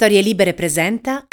Storie 0.00 0.20
Libere 0.20 0.54
presenta. 0.54 1.26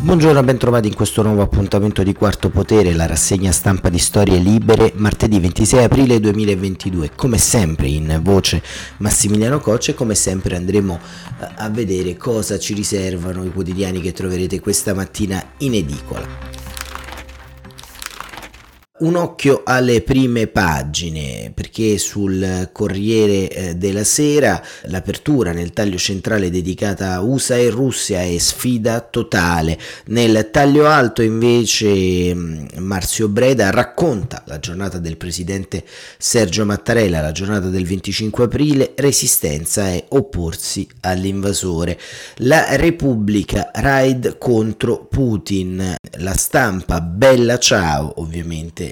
Buongiorno, 0.00 0.42
bentrovati 0.42 0.88
in 0.88 0.96
questo 0.96 1.22
nuovo 1.22 1.42
appuntamento 1.42 2.02
di 2.02 2.12
Quarto 2.12 2.50
Potere, 2.50 2.92
la 2.92 3.06
rassegna 3.06 3.52
stampa 3.52 3.88
di 3.88 4.00
Storie 4.00 4.38
Libere, 4.38 4.90
martedì 4.96 5.38
26 5.38 5.84
aprile 5.84 6.18
2022. 6.18 7.12
Come 7.14 7.38
sempre 7.38 7.86
in 7.86 8.18
voce 8.20 8.60
Massimiliano 8.96 9.60
Coccia 9.60 9.92
e 9.92 9.94
come 9.94 10.16
sempre 10.16 10.56
andremo 10.56 10.98
eh, 11.40 11.48
a 11.54 11.70
vedere 11.70 12.16
cosa 12.16 12.58
ci 12.58 12.74
riservano 12.74 13.44
i 13.44 13.52
quotidiani 13.52 14.00
che 14.00 14.10
troverete 14.10 14.58
questa 14.58 14.92
mattina 14.92 15.40
in 15.58 15.74
edicola 15.74 16.61
un 19.02 19.16
occhio 19.16 19.62
alle 19.64 20.00
prime 20.02 20.46
pagine 20.46 21.50
perché 21.54 21.98
sul 21.98 22.70
Corriere 22.72 23.48
eh, 23.48 23.74
della 23.76 24.04
Sera 24.04 24.62
l'apertura 24.84 25.52
nel 25.52 25.72
taglio 25.72 25.98
centrale 25.98 26.50
dedicata 26.50 27.14
a 27.14 27.20
USA 27.20 27.56
e 27.56 27.70
Russia 27.70 28.22
è 28.22 28.38
sfida 28.38 29.00
totale. 29.00 29.78
Nel 30.06 30.50
taglio 30.50 30.86
alto 30.86 31.22
invece 31.22 32.34
mm, 32.34 32.66
Marzio 32.78 33.28
Breda 33.28 33.70
racconta 33.70 34.42
la 34.46 34.60
giornata 34.60 34.98
del 34.98 35.16
presidente 35.16 35.84
Sergio 36.16 36.64
Mattarella, 36.64 37.20
la 37.20 37.32
giornata 37.32 37.68
del 37.68 37.86
25 37.86 38.44
aprile, 38.44 38.92
resistenza 38.96 39.88
è 39.88 40.04
opporsi 40.10 40.86
all'invasore. 41.00 41.98
La 42.36 42.76
Repubblica 42.76 43.70
raid 43.74 44.38
contro 44.38 45.06
Putin, 45.06 45.96
la 46.18 46.36
stampa 46.36 47.00
bella 47.00 47.58
ciao 47.58 48.20
ovviamente 48.20 48.91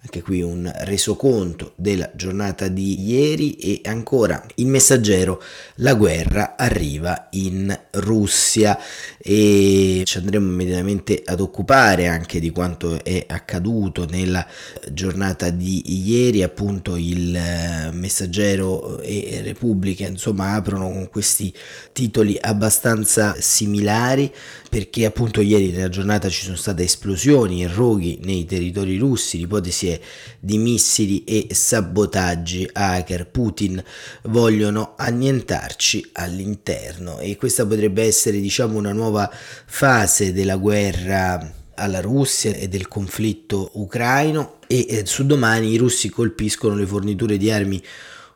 anche 0.00 0.22
qui 0.22 0.42
un 0.42 0.70
resoconto 0.84 1.72
della 1.74 2.08
giornata 2.14 2.68
di 2.68 3.08
ieri 3.08 3.56
e 3.56 3.80
ancora 3.84 4.44
il 4.56 4.66
messaggero 4.66 5.42
la 5.76 5.94
guerra 5.94 6.54
arriva 6.56 7.26
in 7.32 7.76
Russia 7.92 8.78
e 9.18 10.02
ci 10.04 10.18
andremo 10.18 10.46
immediatamente 10.46 11.20
ad 11.24 11.40
occupare 11.40 12.06
anche 12.06 12.38
di 12.38 12.50
quanto 12.50 13.02
è 13.02 13.24
accaduto 13.26 14.06
nella 14.06 14.46
giornata 14.92 15.50
di 15.50 16.08
ieri. 16.08 16.42
Appunto 16.44 16.96
il 16.96 17.34
eh, 17.34 17.90
messaggero 17.92 19.00
e 19.00 19.40
Repubblica 19.42 20.06
insomma 20.06 20.54
aprono 20.54 20.88
con 20.90 21.08
questi 21.10 21.52
titoli 21.92 22.38
abbastanza 22.40 23.34
similari 23.38 24.32
perché 24.70 25.06
appunto 25.06 25.40
ieri 25.40 25.70
nella 25.70 25.88
giornata 25.88 26.28
ci 26.28 26.44
sono 26.44 26.56
state 26.56 26.84
esplosioni 26.84 27.64
e 27.64 27.68
roghi 27.68 28.20
nei 28.22 28.44
territori 28.44 28.96
russi, 28.96 29.46
ipotesi 29.88 30.26
di 30.40 30.58
missili 30.58 31.24
e 31.24 31.48
sabotaggi 31.50 32.68
hacker. 32.72 33.28
Putin 33.28 33.82
vogliono 34.24 34.94
annientarci 34.96 36.10
all'interno 36.12 37.18
e 37.18 37.36
questa 37.36 37.66
potrebbe 37.66 38.04
essere 38.04 38.40
diciamo 38.40 38.78
una 38.78 38.92
nuova 38.92 39.30
fase 39.66 40.32
della 40.32 40.56
guerra 40.56 41.54
alla 41.74 42.00
Russia 42.00 42.52
e 42.52 42.68
del 42.68 42.88
conflitto 42.88 43.70
ucraino 43.74 44.58
e 44.66 44.86
eh, 44.88 45.06
su 45.06 45.24
domani 45.24 45.72
i 45.72 45.76
russi 45.76 46.08
colpiscono 46.08 46.74
le 46.74 46.86
forniture 46.86 47.36
di 47.36 47.50
armi 47.50 47.82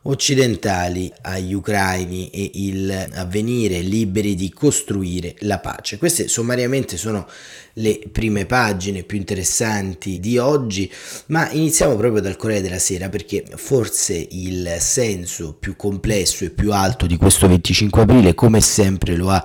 occidentali 0.05 1.13
agli 1.23 1.53
ucraini 1.53 2.29
e 2.31 2.51
il 2.55 3.09
avvenire 3.15 3.81
liberi 3.81 4.35
di 4.35 4.51
costruire 4.51 5.37
la 5.41 5.59
pace. 5.59 5.99
Queste 5.99 6.27
sommariamente 6.27 6.97
sono 6.97 7.29
le 7.75 8.01
prime 8.11 8.47
pagine 8.47 9.03
più 9.03 9.17
interessanti 9.17 10.21
di 10.21 10.39
oggi, 10.39 10.91
ma 11.27 11.51
iniziamo 11.51 11.97
proprio 11.97 12.21
dal 12.21 12.37
Corriere 12.37 12.63
della 12.63 12.79
Sera 12.79 13.09
perché 13.09 13.45
forse 13.55 14.27
il 14.31 14.77
senso 14.79 15.55
più 15.55 15.77
complesso 15.77 16.45
e 16.45 16.51
più 16.51 16.73
alto 16.73 17.07
di 17.07 17.17
questo 17.17 17.49
25 17.49 18.03
aprile, 18.03 18.35
come 18.35 18.61
sempre 18.61 19.17
lo 19.17 19.31
ha 19.31 19.43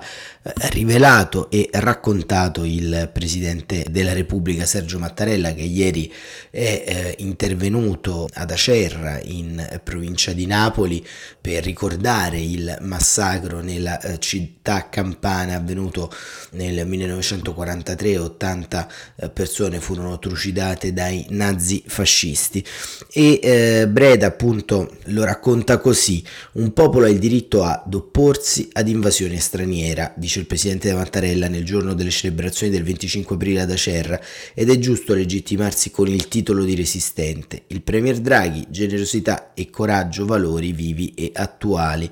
eh, 0.48 0.52
rivelato 0.70 1.50
e 1.50 1.68
raccontato 1.72 2.64
il 2.64 3.10
Presidente 3.12 3.84
della 3.90 4.12
Repubblica 4.12 4.66
Sergio 4.66 4.98
Mattarella 4.98 5.52
che 5.52 5.62
ieri 5.62 6.12
è 6.50 6.84
eh, 6.86 7.14
intervenuto 7.18 8.28
ad 8.32 8.50
Acerra 8.50 9.20
in 9.22 9.80
provincia 9.82 10.32
di 10.32 10.46
Napoli 10.46 11.04
per 11.40 11.64
ricordare 11.64 12.40
il 12.40 12.76
massacro 12.82 13.60
nella 13.60 14.00
eh, 14.00 14.18
città 14.18 14.88
campana 14.88 15.56
avvenuto 15.56 16.10
nel 16.52 16.86
1943 16.86 18.17
80 18.18 18.88
eh, 19.16 19.30
persone 19.30 19.80
furono 19.80 20.18
trucidate 20.18 20.92
dai 20.92 21.26
nazi 21.30 21.82
fascisti 21.86 22.64
e 23.12 23.40
eh, 23.42 23.88
Breda 23.88 24.26
appunto 24.26 24.96
lo 25.06 25.24
racconta 25.24 25.78
così. 25.78 26.22
Un 26.52 26.72
popolo 26.72 27.06
ha 27.06 27.08
il 27.08 27.18
diritto 27.18 27.62
ad 27.64 27.92
opporsi 27.94 28.68
ad 28.72 28.88
invasione 28.88 29.38
straniera 29.38 30.12
dice 30.16 30.40
il 30.40 30.46
presidente 30.46 30.92
Mattarella 30.92 31.48
nel 31.48 31.64
giorno 31.64 31.94
delle 31.94 32.10
celebrazioni 32.10 32.72
del 32.72 32.82
25 32.82 33.36
aprile 33.36 33.60
ad 33.60 33.70
Acerra 33.70 34.20
ed 34.54 34.70
è 34.70 34.78
giusto 34.78 35.14
legittimarsi 35.14 35.90
con 35.90 36.08
il 36.08 36.28
titolo 36.28 36.64
di 36.64 36.74
resistente. 36.74 37.62
Il 37.68 37.82
premier 37.82 38.18
Draghi 38.18 38.66
generosità 38.68 39.52
e 39.54 39.70
coraggio 39.70 40.26
valori 40.26 40.72
vivi 40.72 41.12
e 41.14 41.30
attuali. 41.34 42.10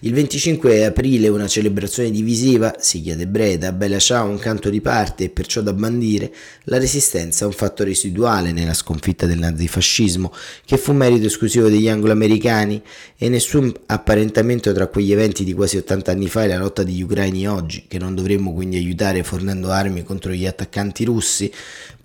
Il 0.00 0.12
25 0.12 0.84
aprile 0.84 1.28
una 1.28 1.48
celebrazione 1.48 2.10
divisiva 2.10 2.74
si 2.78 3.00
chiede 3.02 3.26
Breda 3.26 3.72
bella 3.72 3.98
ciao 3.98 4.28
un 4.28 4.38
canto 4.38 4.70
di 4.70 4.80
parte 4.80 5.24
e 5.24 5.28
per 5.30 5.45
perciò 5.46 5.60
da 5.60 5.72
bandire, 5.72 6.34
la 6.64 6.78
resistenza 6.78 7.44
è 7.44 7.46
un 7.46 7.52
fatto 7.52 7.84
residuale 7.84 8.50
nella 8.50 8.74
sconfitta 8.74 9.26
del 9.26 9.38
nazifascismo, 9.38 10.32
che 10.64 10.76
fu 10.76 10.92
merito 10.92 11.26
esclusivo 11.26 11.68
degli 11.68 11.88
anglo-americani 11.88 12.82
e 13.16 13.28
nessun 13.28 13.72
apparentamento 13.86 14.72
tra 14.72 14.88
quegli 14.88 15.12
eventi 15.12 15.44
di 15.44 15.54
quasi 15.54 15.76
80 15.76 16.10
anni 16.10 16.28
fa 16.28 16.42
e 16.42 16.48
la 16.48 16.58
lotta 16.58 16.82
degli 16.82 17.02
ucraini 17.02 17.48
oggi, 17.48 17.84
che 17.86 17.98
non 17.98 18.16
dovremmo 18.16 18.52
quindi 18.52 18.76
aiutare 18.76 19.22
fornendo 19.22 19.70
armi 19.70 20.02
contro 20.02 20.32
gli 20.32 20.46
attaccanti 20.46 21.04
russi. 21.04 21.50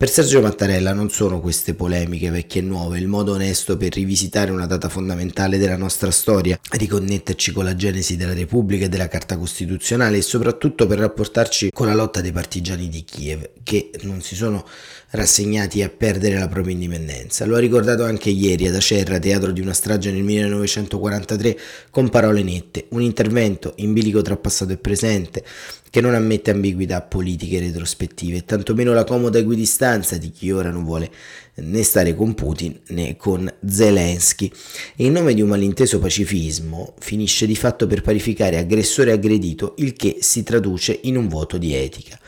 Per 0.01 0.09
Sergio 0.09 0.41
Mattarella 0.41 0.93
non 0.93 1.11
sono 1.11 1.39
queste 1.39 1.75
polemiche 1.75 2.31
vecchie 2.31 2.61
e 2.61 2.63
nuove 2.63 2.97
il 2.97 3.05
modo 3.05 3.33
onesto 3.33 3.77
per 3.77 3.93
rivisitare 3.93 4.49
una 4.49 4.65
data 4.65 4.89
fondamentale 4.89 5.59
della 5.59 5.77
nostra 5.77 6.09
storia, 6.09 6.59
riconnetterci 6.71 7.51
con 7.51 7.65
la 7.65 7.75
genesi 7.75 8.17
della 8.17 8.33
Repubblica 8.33 8.85
e 8.85 8.89
della 8.89 9.07
Carta 9.07 9.37
Costituzionale 9.37 10.17
e 10.17 10.21
soprattutto 10.23 10.87
per 10.87 10.97
rapportarci 10.97 11.69
con 11.71 11.85
la 11.85 11.93
lotta 11.93 12.19
dei 12.19 12.31
partigiani 12.31 12.89
di 12.89 13.03
Kiev. 13.03 13.49
Che 13.61 13.91
non 14.01 14.21
si 14.21 14.33
sono 14.33 14.65
rassegnati 15.11 15.83
a 15.83 15.89
perdere 15.89 16.39
la 16.39 16.47
propria 16.47 16.73
indipendenza. 16.73 17.45
Lo 17.45 17.55
ha 17.55 17.59
ricordato 17.59 18.03
anche 18.03 18.31
ieri 18.31 18.65
ad 18.65 18.73
Acerra, 18.73 19.19
teatro 19.19 19.51
di 19.51 19.61
una 19.61 19.73
strage 19.73 20.11
nel 20.11 20.23
1943, 20.23 21.59
con 21.91 22.09
parole 22.09 22.41
nette, 22.41 22.87
un 22.89 23.03
intervento 23.03 23.73
in 23.77 23.93
bilico 23.93 24.23
tra 24.23 24.35
passato 24.35 24.71
e 24.71 24.77
presente 24.77 25.43
che 25.91 25.99
non 25.99 26.15
ammette 26.15 26.51
ambiguità 26.51 27.01
politiche 27.01 27.59
retrospettive 27.59 28.37
e 28.37 28.45
tantomeno 28.45 28.93
la 28.93 29.03
comoda 29.03 29.37
equidistanza 29.37 30.17
di 30.17 30.31
chi 30.31 30.49
ora 30.49 30.71
non 30.71 30.85
vuole 30.85 31.11
né 31.55 31.83
stare 31.83 32.15
con 32.15 32.33
Putin 32.33 32.79
né 32.87 33.17
con 33.17 33.51
Zelensky 33.65 34.51
e 34.95 35.05
in 35.05 35.13
nome 35.13 35.33
di 35.33 35.41
un 35.41 35.49
malinteso 35.49 35.99
pacifismo 35.99 36.93
finisce 36.99 37.45
di 37.45 37.55
fatto 37.55 37.87
per 37.87 38.01
parificare 38.01 38.57
aggressore 38.57 39.11
e 39.11 39.13
aggredito 39.13 39.75
il 39.77 39.93
che 39.93 40.17
si 40.21 40.43
traduce 40.43 40.99
in 41.03 41.17
un 41.17 41.27
voto 41.27 41.57
di 41.57 41.73
etica. 41.75 42.19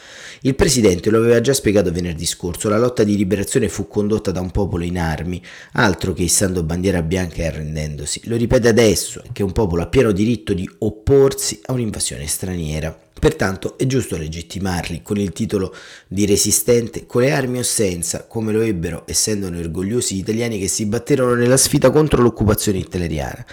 Il 0.46 0.56
presidente 0.56 1.10
lo 1.10 1.20
aveva 1.20 1.40
già 1.40 1.54
spiegato 1.54 1.90
venerdì 1.90 2.26
scorso, 2.26 2.68
la 2.68 2.78
lotta 2.78 3.06
di 3.06 3.16
liberazione 3.16 3.70
fu 3.70 3.88
condotta 3.88 4.30
da 4.32 4.42
un 4.42 4.52
popolo 4.52 4.84
in 4.84 5.00
armi, 5.00 5.42
altro 5.74 6.12
che 6.12 6.24
issando 6.24 6.64
bandiera 6.64 7.02
bianca 7.02 7.38
e 7.38 7.46
arrendendosi. 7.46 8.24
Lo 8.26 8.36
ripete 8.36 8.68
adesso, 8.68 9.24
che 9.32 9.42
un 9.42 9.54
popolo 9.54 9.84
ha 9.84 9.88
pieno 9.88 10.12
diritto 10.12 10.54
di 10.54 10.70
opporsi 10.80 11.62
a 11.68 11.72
un'invasione 11.72 12.28
straniera. 12.28 13.00
Pertanto 13.18 13.78
è 13.78 13.86
giusto 13.86 14.18
legittimarli 14.18 15.02
con 15.02 15.18
il 15.18 15.32
titolo 15.32 15.74
di 16.10 16.26
resistente, 16.26 17.06
con 17.06 17.22
le 17.22 17.32
armi 17.32 17.60
o 17.60 17.64
senza, 17.64 18.26
come 18.26 18.52
lo 18.52 18.60
ebbero, 18.60 19.08
essendone 19.14 19.60
orgogliosi, 19.60 20.16
gli 20.16 20.20
italiani 20.20 20.60
che 20.60 20.68
si 20.68 20.86
batterono 20.86 21.34
nella 21.36 21.58
sfida 21.58 21.90
contro 21.90 22.22
l'occupazione 22.22 22.80
italiana 22.80 23.46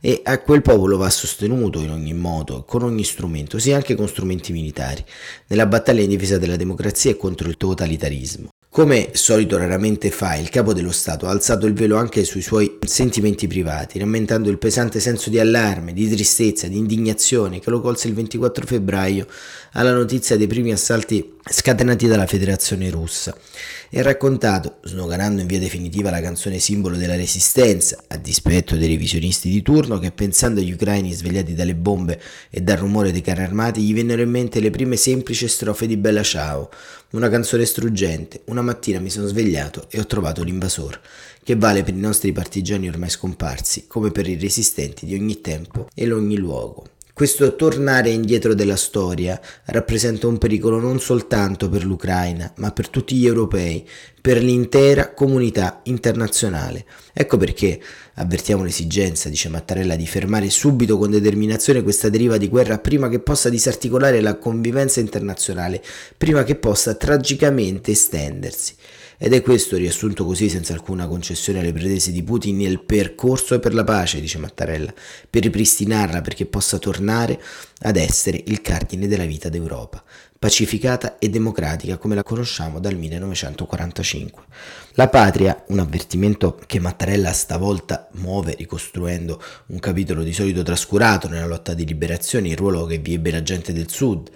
e 0.00 0.22
a 0.24 0.40
quel 0.40 0.62
popolo 0.62 0.96
va 0.96 1.10
sostenuto 1.10 1.80
in 1.80 1.90
ogni 1.90 2.14
modo, 2.14 2.64
con 2.66 2.82
ogni 2.82 3.04
strumento, 3.04 3.58
sia 3.58 3.76
anche 3.76 3.94
con 3.94 4.08
strumenti 4.08 4.50
militari, 4.52 5.04
nella 5.48 5.66
battaglia 5.66 6.00
in 6.00 6.08
difesa 6.08 6.38
della 6.38 6.56
democrazia 6.56 7.10
e 7.10 7.16
contro 7.16 7.48
il 7.48 7.58
totalitarismo. 7.58 8.48
Come 8.72 9.10
solito 9.14 9.58
raramente 9.58 10.12
fa, 10.12 10.36
il 10.36 10.48
capo 10.48 10.72
dello 10.72 10.92
Stato 10.92 11.26
ha 11.26 11.30
alzato 11.30 11.66
il 11.66 11.74
velo 11.74 11.96
anche 11.96 12.22
sui 12.22 12.40
suoi 12.40 12.78
sentimenti 12.86 13.48
privati, 13.48 13.98
rammentando 13.98 14.48
il 14.48 14.58
pesante 14.58 15.00
senso 15.00 15.28
di 15.28 15.40
allarme, 15.40 15.92
di 15.92 16.08
tristezza, 16.08 16.68
di 16.68 16.78
indignazione 16.78 17.58
che 17.58 17.68
lo 17.68 17.80
colse 17.80 18.06
il 18.06 18.14
24 18.14 18.64
febbraio 18.64 19.26
alla 19.72 19.92
notizia 19.92 20.36
dei 20.36 20.46
primi 20.46 20.70
assalti 20.70 21.38
scatenati 21.52 22.06
dalla 22.06 22.26
Federazione 22.26 22.90
russa. 22.90 23.36
E 23.90 24.02
raccontato, 24.02 24.76
snoganando 24.84 25.40
in 25.40 25.48
via 25.48 25.58
definitiva 25.58 26.10
la 26.10 26.20
canzone 26.20 26.60
simbolo 26.60 26.96
della 26.96 27.16
resistenza, 27.16 28.04
a 28.06 28.16
dispetto 28.16 28.76
dei 28.76 28.86
revisionisti 28.86 29.50
di 29.50 29.60
turno 29.60 29.98
che 29.98 30.12
pensando 30.12 30.60
agli 30.60 30.70
ucraini 30.70 31.12
svegliati 31.12 31.54
dalle 31.54 31.74
bombe 31.74 32.20
e 32.50 32.60
dal 32.60 32.76
rumore 32.76 33.10
dei 33.10 33.20
carri 33.20 33.42
armati 33.42 33.82
gli 33.82 33.92
vennero 33.92 34.22
in 34.22 34.30
mente 34.30 34.60
le 34.60 34.70
prime 34.70 34.96
semplici 34.96 35.48
strofe 35.48 35.88
di 35.88 35.96
Bella 35.96 36.22
Ciao, 36.22 36.70
una 37.10 37.28
canzone 37.28 37.64
struggente, 37.64 38.42
una 38.44 38.62
mattina 38.62 39.00
mi 39.00 39.10
sono 39.10 39.26
svegliato 39.26 39.88
e 39.90 39.98
ho 39.98 40.06
trovato 40.06 40.44
l'invasor, 40.44 41.00
che 41.42 41.56
vale 41.56 41.82
per 41.82 41.94
i 41.94 41.98
nostri 41.98 42.30
partigiani 42.30 42.88
ormai 42.88 43.10
scomparsi, 43.10 43.86
come 43.88 44.12
per 44.12 44.28
i 44.28 44.38
resistenti 44.38 45.04
di 45.04 45.14
ogni 45.14 45.40
tempo 45.40 45.88
e 45.94 46.10
ogni 46.12 46.36
luogo. 46.36 46.86
Questo 47.20 47.54
tornare 47.54 48.08
indietro 48.08 48.54
della 48.54 48.76
storia 48.76 49.38
rappresenta 49.66 50.26
un 50.26 50.38
pericolo 50.38 50.80
non 50.80 51.00
soltanto 51.00 51.68
per 51.68 51.84
l'Ucraina, 51.84 52.50
ma 52.56 52.72
per 52.72 52.88
tutti 52.88 53.14
gli 53.14 53.26
europei, 53.26 53.86
per 54.22 54.42
l'intera 54.42 55.12
comunità 55.12 55.82
internazionale. 55.84 56.86
Ecco 57.12 57.36
perché 57.36 57.78
avvertiamo 58.14 58.64
l'esigenza, 58.64 59.28
dice 59.28 59.50
Mattarella, 59.50 59.96
di 59.96 60.06
fermare 60.06 60.48
subito 60.48 60.96
con 60.96 61.10
determinazione 61.10 61.82
questa 61.82 62.08
deriva 62.08 62.38
di 62.38 62.48
guerra 62.48 62.78
prima 62.78 63.10
che 63.10 63.18
possa 63.20 63.50
disarticolare 63.50 64.22
la 64.22 64.38
convivenza 64.38 65.00
internazionale, 65.00 65.82
prima 66.16 66.42
che 66.42 66.54
possa 66.54 66.94
tragicamente 66.94 67.90
estendersi. 67.90 68.74
Ed 69.22 69.34
è 69.34 69.42
questo 69.42 69.76
riassunto 69.76 70.24
così 70.24 70.48
senza 70.48 70.72
alcuna 70.72 71.06
concessione 71.06 71.58
alle 71.58 71.74
pretese 71.74 72.10
di 72.10 72.22
Putin 72.22 72.58
il 72.62 72.82
percorso 72.82 73.58
per 73.58 73.74
la 73.74 73.84
pace, 73.84 74.18
dice 74.18 74.38
Mattarella, 74.38 74.94
per 75.28 75.42
ripristinarla 75.42 76.22
perché 76.22 76.46
possa 76.46 76.78
tornare 76.78 77.38
ad 77.80 77.96
essere 77.96 78.42
il 78.46 78.62
cardine 78.62 79.06
della 79.06 79.26
vita 79.26 79.50
d'Europa 79.50 80.02
pacificata 80.40 81.18
e 81.18 81.28
democratica 81.28 81.98
come 81.98 82.14
la 82.14 82.22
conosciamo 82.22 82.80
dal 82.80 82.96
1945. 82.96 84.42
La 84.94 85.08
patria, 85.08 85.64
un 85.68 85.78
avvertimento 85.78 86.58
che 86.66 86.80
Mattarella 86.80 87.32
stavolta 87.32 88.08
muove 88.14 88.56
ricostruendo 88.58 89.40
un 89.66 89.78
capitolo 89.78 90.22
di 90.22 90.32
solito 90.32 90.62
trascurato 90.62 91.28
nella 91.28 91.46
lotta 91.46 91.74
di 91.74 91.86
liberazione, 91.86 92.48
il 92.48 92.56
ruolo 92.56 92.86
che 92.86 92.98
vi 92.98 93.14
ebbe 93.14 93.30
la 93.30 93.42
gente 93.42 93.72
del 93.72 93.88
sud. 93.88 94.28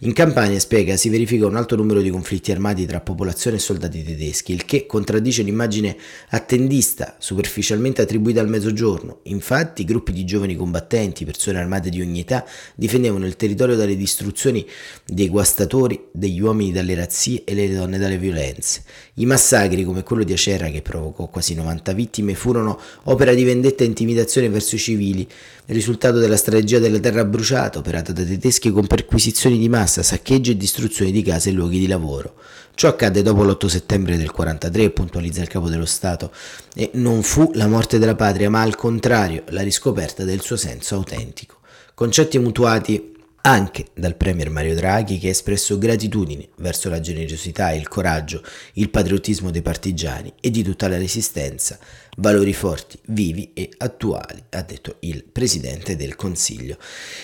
In 0.00 0.12
campagna, 0.12 0.58
spiega, 0.58 0.96
si 0.96 1.08
verifica 1.08 1.46
un 1.46 1.56
alto 1.56 1.74
numero 1.74 2.02
di 2.02 2.10
conflitti 2.10 2.52
armati 2.52 2.84
tra 2.84 3.00
popolazione 3.00 3.56
e 3.56 3.60
soldati 3.60 4.04
tedeschi, 4.04 4.52
il 4.52 4.66
che 4.66 4.84
contraddice 4.84 5.42
l'immagine 5.42 5.96
attendista 6.28 7.16
superficialmente 7.18 8.02
attribuita 8.02 8.40
al 8.40 8.48
mezzogiorno. 8.48 9.20
Infatti, 9.24 9.84
gruppi 9.84 10.12
di 10.12 10.24
giovani 10.24 10.54
combattenti, 10.54 11.24
persone 11.24 11.58
armate 11.58 11.88
di 11.88 12.02
ogni 12.02 12.20
età, 12.20 12.44
difendevano 12.74 13.24
il 13.24 13.36
territorio 13.36 13.76
dalle 13.76 13.96
distruzioni 13.96 14.66
dei 15.06 15.28
guastati 15.28 15.52
devastatori 15.54 16.08
degli 16.10 16.40
uomini 16.40 16.72
dalle 16.72 16.94
razzie 16.94 17.44
e 17.44 17.54
le 17.54 17.72
donne 17.72 17.98
dalle 17.98 18.18
violenze. 18.18 18.82
I 19.14 19.26
massacri 19.26 19.84
come 19.94 20.02
quello 20.02 20.24
di 20.24 20.32
Acerra 20.32 20.68
che 20.68 20.82
provocò 20.82 21.26
quasi 21.26 21.54
90 21.54 21.92
vittime 21.92 22.34
furono 22.34 22.80
opera 23.04 23.32
di 23.32 23.44
vendetta 23.44 23.84
e 23.84 23.86
intimidazione 23.86 24.48
verso 24.48 24.74
i 24.74 24.78
civili, 24.78 25.26
risultato 25.66 26.18
della 26.18 26.36
strategia 26.36 26.80
della 26.80 26.98
terra 26.98 27.24
bruciata 27.24 27.78
operata 27.78 28.12
dai 28.12 28.26
tedeschi 28.26 28.72
con 28.72 28.88
perquisizioni 28.88 29.56
di 29.56 29.68
massa, 29.68 30.02
saccheggi 30.02 30.50
e 30.50 30.56
distruzioni 30.56 31.12
di 31.12 31.22
case 31.22 31.50
e 31.50 31.52
luoghi 31.52 31.78
di 31.78 31.86
lavoro. 31.86 32.34
Ciò 32.74 32.88
accadde 32.88 33.22
dopo 33.22 33.44
l'8 33.44 33.66
settembre 33.66 34.16
del 34.16 34.32
43, 34.32 34.90
puntualizza 34.90 35.42
il 35.42 35.48
capo 35.48 35.68
dello 35.68 35.86
Stato, 35.86 36.32
e 36.74 36.90
non 36.94 37.22
fu 37.22 37.52
la 37.54 37.68
morte 37.68 38.00
della 38.00 38.16
patria, 38.16 38.50
ma 38.50 38.62
al 38.62 38.74
contrario 38.74 39.44
la 39.50 39.62
riscoperta 39.62 40.24
del 40.24 40.40
suo 40.40 40.56
senso 40.56 40.96
autentico. 40.96 41.58
Concetti 41.94 42.36
mutuati 42.40 43.13
anche 43.46 43.86
dal 43.92 44.16
Premier 44.16 44.48
Mario 44.48 44.74
Draghi 44.74 45.18
che 45.18 45.28
ha 45.28 45.30
espresso 45.30 45.76
gratitudine 45.76 46.48
verso 46.58 46.88
la 46.88 47.00
generosità, 47.00 47.72
il 47.72 47.88
coraggio, 47.88 48.42
il 48.74 48.88
patriottismo 48.88 49.50
dei 49.50 49.60
partigiani 49.60 50.32
e 50.40 50.50
di 50.50 50.62
tutta 50.62 50.88
la 50.88 50.96
resistenza 50.96 51.78
valori 52.16 52.52
forti, 52.52 52.98
vivi 53.06 53.50
e 53.54 53.70
attuali, 53.78 54.42
ha 54.50 54.62
detto 54.62 54.96
il 55.00 55.24
Presidente 55.24 55.96
del 55.96 56.16
Consiglio. 56.16 56.76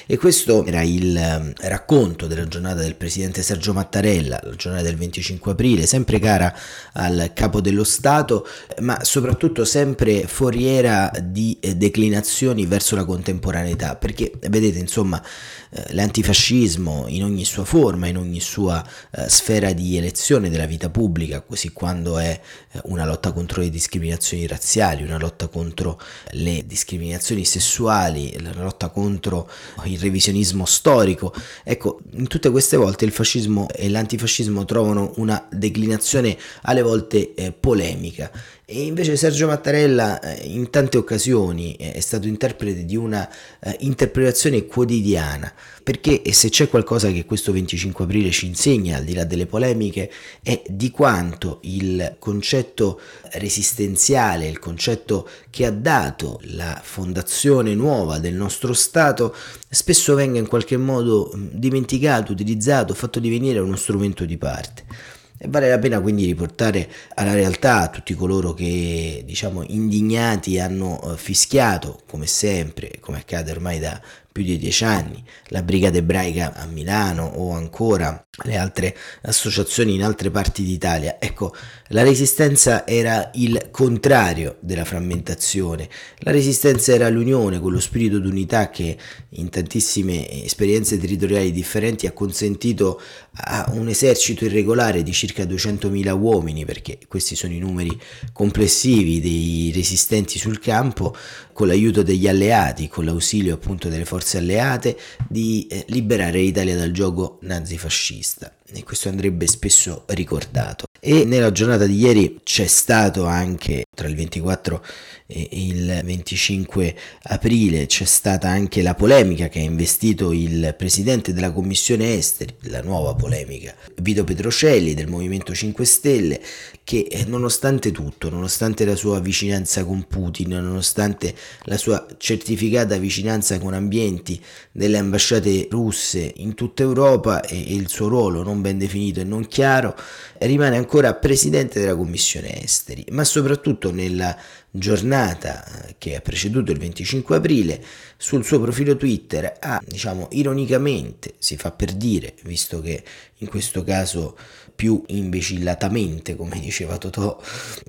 E 0.06 0.16
questo 0.16 0.64
era 0.64 0.82
il 0.82 1.16
ehm, 1.16 1.52
racconto 1.60 2.26
della 2.26 2.48
giornata 2.48 2.80
del 2.80 2.96
Presidente 2.96 3.42
Sergio 3.42 3.72
Mattarella, 3.72 4.40
la 4.42 4.54
giornata 4.54 4.84
del 4.84 4.96
25 4.96 5.52
aprile, 5.52 5.86
sempre 5.86 6.18
cara 6.18 6.54
al 6.92 7.32
Capo 7.34 7.60
dello 7.60 7.84
Stato, 7.84 8.46
ma 8.80 9.02
soprattutto 9.04 9.64
sempre 9.64 10.26
foriera 10.26 11.10
di 11.22 11.56
eh, 11.60 11.76
declinazioni 11.76 12.66
verso 12.66 12.96
la 12.96 13.04
contemporaneità, 13.04 13.96
perché 13.96 14.32
vedete 14.48 14.78
insomma 14.78 15.22
eh, 15.70 15.92
l'antifascismo 15.94 17.04
in 17.08 17.22
ogni 17.22 17.44
sua 17.44 17.64
forma, 17.64 18.06
in 18.06 18.16
ogni 18.16 18.40
sua 18.40 18.84
eh, 19.12 19.28
sfera 19.28 19.72
di 19.72 19.96
elezione 19.96 20.50
della 20.50 20.66
vita 20.66 20.90
pubblica, 20.90 21.40
così 21.42 21.72
quando 21.72 22.18
è 22.18 22.40
una 22.84 23.04
lotta 23.04 23.32
contro 23.32 23.62
le 23.62 23.70
discriminazioni 23.70 24.46
razziali, 24.46 24.78
razziali, 24.80 25.02
una 25.02 25.18
lotta 25.18 25.48
contro 25.48 26.00
le 26.32 26.64
discriminazioni 26.66 27.44
sessuali, 27.44 28.34
la 28.40 28.52
lotta 28.54 28.88
contro 28.88 29.48
il 29.84 29.98
revisionismo 29.98 30.64
storico. 30.64 31.34
Ecco, 31.62 32.00
in 32.12 32.26
tutte 32.26 32.50
queste 32.50 32.76
volte 32.76 33.04
il 33.04 33.12
fascismo 33.12 33.68
e 33.68 33.88
l'antifascismo 33.90 34.64
trovano 34.64 35.12
una 35.16 35.46
declinazione 35.50 36.36
alle 36.62 36.82
volte 36.82 37.34
eh, 37.34 37.52
polemica 37.52 38.30
e 38.72 38.84
invece 38.84 39.16
Sergio 39.16 39.48
Mattarella 39.48 40.20
eh, 40.20 40.46
in 40.46 40.70
tante 40.70 40.96
occasioni 40.96 41.74
eh, 41.74 41.90
è 41.90 41.98
stato 41.98 42.28
interprete 42.28 42.84
di 42.84 42.94
una 42.94 43.28
eh, 43.58 43.76
interpretazione 43.80 44.64
quotidiana, 44.66 45.52
perché 45.82 46.22
se 46.30 46.50
c'è 46.50 46.68
qualcosa 46.68 47.10
che 47.10 47.24
questo 47.24 47.50
25 47.50 48.04
aprile 48.04 48.30
ci 48.30 48.46
insegna, 48.46 48.98
al 48.98 49.04
di 49.04 49.14
là 49.14 49.24
delle 49.24 49.46
polemiche, 49.46 50.08
è 50.40 50.62
di 50.68 50.92
quanto 50.92 51.58
il 51.62 52.14
concetto 52.20 53.00
resistenziale, 53.32 54.46
il 54.46 54.60
concetto 54.60 55.28
che 55.50 55.66
ha 55.66 55.72
dato 55.72 56.38
la 56.44 56.80
fondazione 56.80 57.74
nuova 57.74 58.20
del 58.20 58.34
nostro 58.34 58.72
Stato, 58.72 59.34
spesso 59.68 60.14
venga 60.14 60.38
in 60.38 60.46
qualche 60.46 60.76
modo 60.76 61.32
dimenticato, 61.34 62.30
utilizzato, 62.30 62.94
fatto 62.94 63.18
divenire 63.18 63.58
uno 63.58 63.74
strumento 63.74 64.24
di 64.24 64.36
parte. 64.36 65.18
E 65.42 65.48
vale 65.48 65.70
la 65.70 65.78
pena 65.78 66.02
quindi 66.02 66.26
riportare 66.26 66.86
alla 67.14 67.32
realtà 67.32 67.88
tutti 67.88 68.12
coloro 68.12 68.52
che, 68.52 69.22
diciamo, 69.24 69.62
indignati 69.68 70.58
hanno 70.58 71.00
eh, 71.02 71.16
fischiato, 71.16 72.02
come 72.06 72.26
sempre, 72.26 72.98
come 73.00 73.20
accade 73.20 73.50
ormai 73.50 73.78
da 73.78 73.98
più 74.32 74.42
di 74.44 74.58
dieci 74.58 74.84
anni, 74.84 75.22
la 75.46 75.62
Brigata 75.62 75.98
Ebraica 75.98 76.54
a 76.54 76.66
Milano 76.66 77.24
o 77.24 77.52
ancora 77.52 78.24
le 78.44 78.56
altre 78.56 78.96
associazioni 79.22 79.94
in 79.94 80.02
altre 80.02 80.30
parti 80.30 80.62
d'Italia. 80.62 81.16
Ecco, 81.18 81.54
la 81.88 82.02
resistenza 82.02 82.86
era 82.86 83.30
il 83.34 83.68
contrario 83.70 84.56
della 84.60 84.84
frammentazione, 84.84 85.88
la 86.18 86.30
resistenza 86.30 86.92
era 86.92 87.08
l'unione, 87.08 87.58
quello 87.58 87.80
spirito 87.80 88.18
d'unità 88.18 88.70
che 88.70 88.96
in 89.30 89.48
tantissime 89.48 90.44
esperienze 90.44 90.98
territoriali 90.98 91.50
differenti 91.50 92.06
ha 92.06 92.12
consentito 92.12 93.00
a 93.32 93.70
un 93.72 93.88
esercito 93.88 94.44
irregolare 94.44 95.02
di 95.02 95.12
circa 95.12 95.44
200.000 95.44 96.18
uomini, 96.18 96.64
perché 96.64 96.98
questi 97.08 97.34
sono 97.34 97.52
i 97.52 97.58
numeri 97.58 97.98
complessivi 98.32 99.20
dei 99.20 99.72
resistenti 99.74 100.38
sul 100.38 100.60
campo, 100.60 101.14
con 101.52 101.66
l'aiuto 101.66 102.02
degli 102.02 102.26
alleati, 102.26 102.88
con 102.88 103.04
l'ausilio 103.04 103.52
appunto 103.54 103.88
delle 103.88 104.06
forze 104.06 104.29
alleate, 104.36 104.98
di 105.28 105.66
eh, 105.70 105.84
liberare 105.88 106.40
l'Italia 106.40 106.76
dal 106.76 106.90
gioco 106.90 107.38
nazifascista. 107.42 108.52
E 108.72 108.84
questo 108.84 109.08
andrebbe 109.08 109.46
spesso 109.46 110.04
ricordato. 110.08 110.86
E 111.00 111.24
nella 111.24 111.50
giornata 111.50 111.86
di 111.86 111.98
ieri 111.98 112.40
c'è 112.44 112.66
stato 112.66 113.24
anche 113.24 113.84
tra 113.94 114.06
il 114.06 114.14
24 114.14 114.84
e 115.26 115.48
il 115.52 116.00
25 116.04 116.94
aprile 117.22 117.86
c'è 117.86 118.04
stata 118.04 118.48
anche 118.48 118.82
la 118.82 118.94
polemica 118.94 119.48
che 119.48 119.60
ha 119.60 119.62
investito 119.62 120.32
il 120.32 120.74
presidente 120.76 121.32
della 121.32 121.52
commissione 121.52 122.14
esteri, 122.14 122.54
la 122.62 122.82
nuova 122.82 123.14
polemica, 123.14 123.74
Vito 124.02 124.24
Petrocelli 124.24 124.92
del 124.94 125.08
Movimento 125.08 125.54
5 125.54 125.84
Stelle, 125.84 126.40
che 126.82 127.06
eh, 127.08 127.24
nonostante 127.24 127.92
tutto, 127.92 128.28
nonostante 128.28 128.84
la 128.84 128.96
sua 128.96 129.20
vicinanza 129.20 129.84
con 129.84 130.04
Putin, 130.08 130.48
nonostante 130.48 131.34
la 131.64 131.76
sua 131.76 132.04
certificata 132.18 132.96
vicinanza 132.96 133.58
con 133.58 133.72
ambienti 133.72 134.40
delle 134.72 134.98
ambasciate 134.98 135.68
russe 135.70 136.32
in 136.36 136.54
tutta 136.54 136.82
Europa 136.82 137.42
e 137.42 137.56
il 137.56 137.88
suo 137.88 138.08
ruolo 138.08 138.42
non 138.42 138.59
ben 138.60 138.78
definito 138.78 139.20
e 139.20 139.24
non 139.24 139.46
chiaro, 139.46 139.96
rimane 140.38 140.76
ancora 140.76 141.14
presidente 141.14 141.80
della 141.80 141.96
commissione 141.96 142.62
esteri, 142.62 143.04
ma 143.10 143.24
soprattutto 143.24 143.92
nella 143.92 144.36
giornata 144.70 145.64
eh, 145.64 145.94
che 145.98 146.14
ha 146.14 146.20
preceduto 146.20 146.70
il 146.72 146.78
25 146.78 147.36
aprile, 147.36 147.82
sul 148.16 148.44
suo 148.44 148.60
profilo 148.60 148.96
Twitter 148.96 149.56
ha, 149.58 149.80
diciamo, 149.84 150.28
ironicamente, 150.32 151.34
si 151.38 151.56
fa 151.56 151.72
per 151.72 151.92
dire, 151.92 152.34
visto 152.42 152.80
che 152.80 153.02
in 153.38 153.48
questo 153.48 153.82
caso 153.82 154.36
più 154.74 155.02
imbecillatamente, 155.08 156.36
come 156.36 156.58
diceva 156.58 156.96
Totò, 156.96 157.38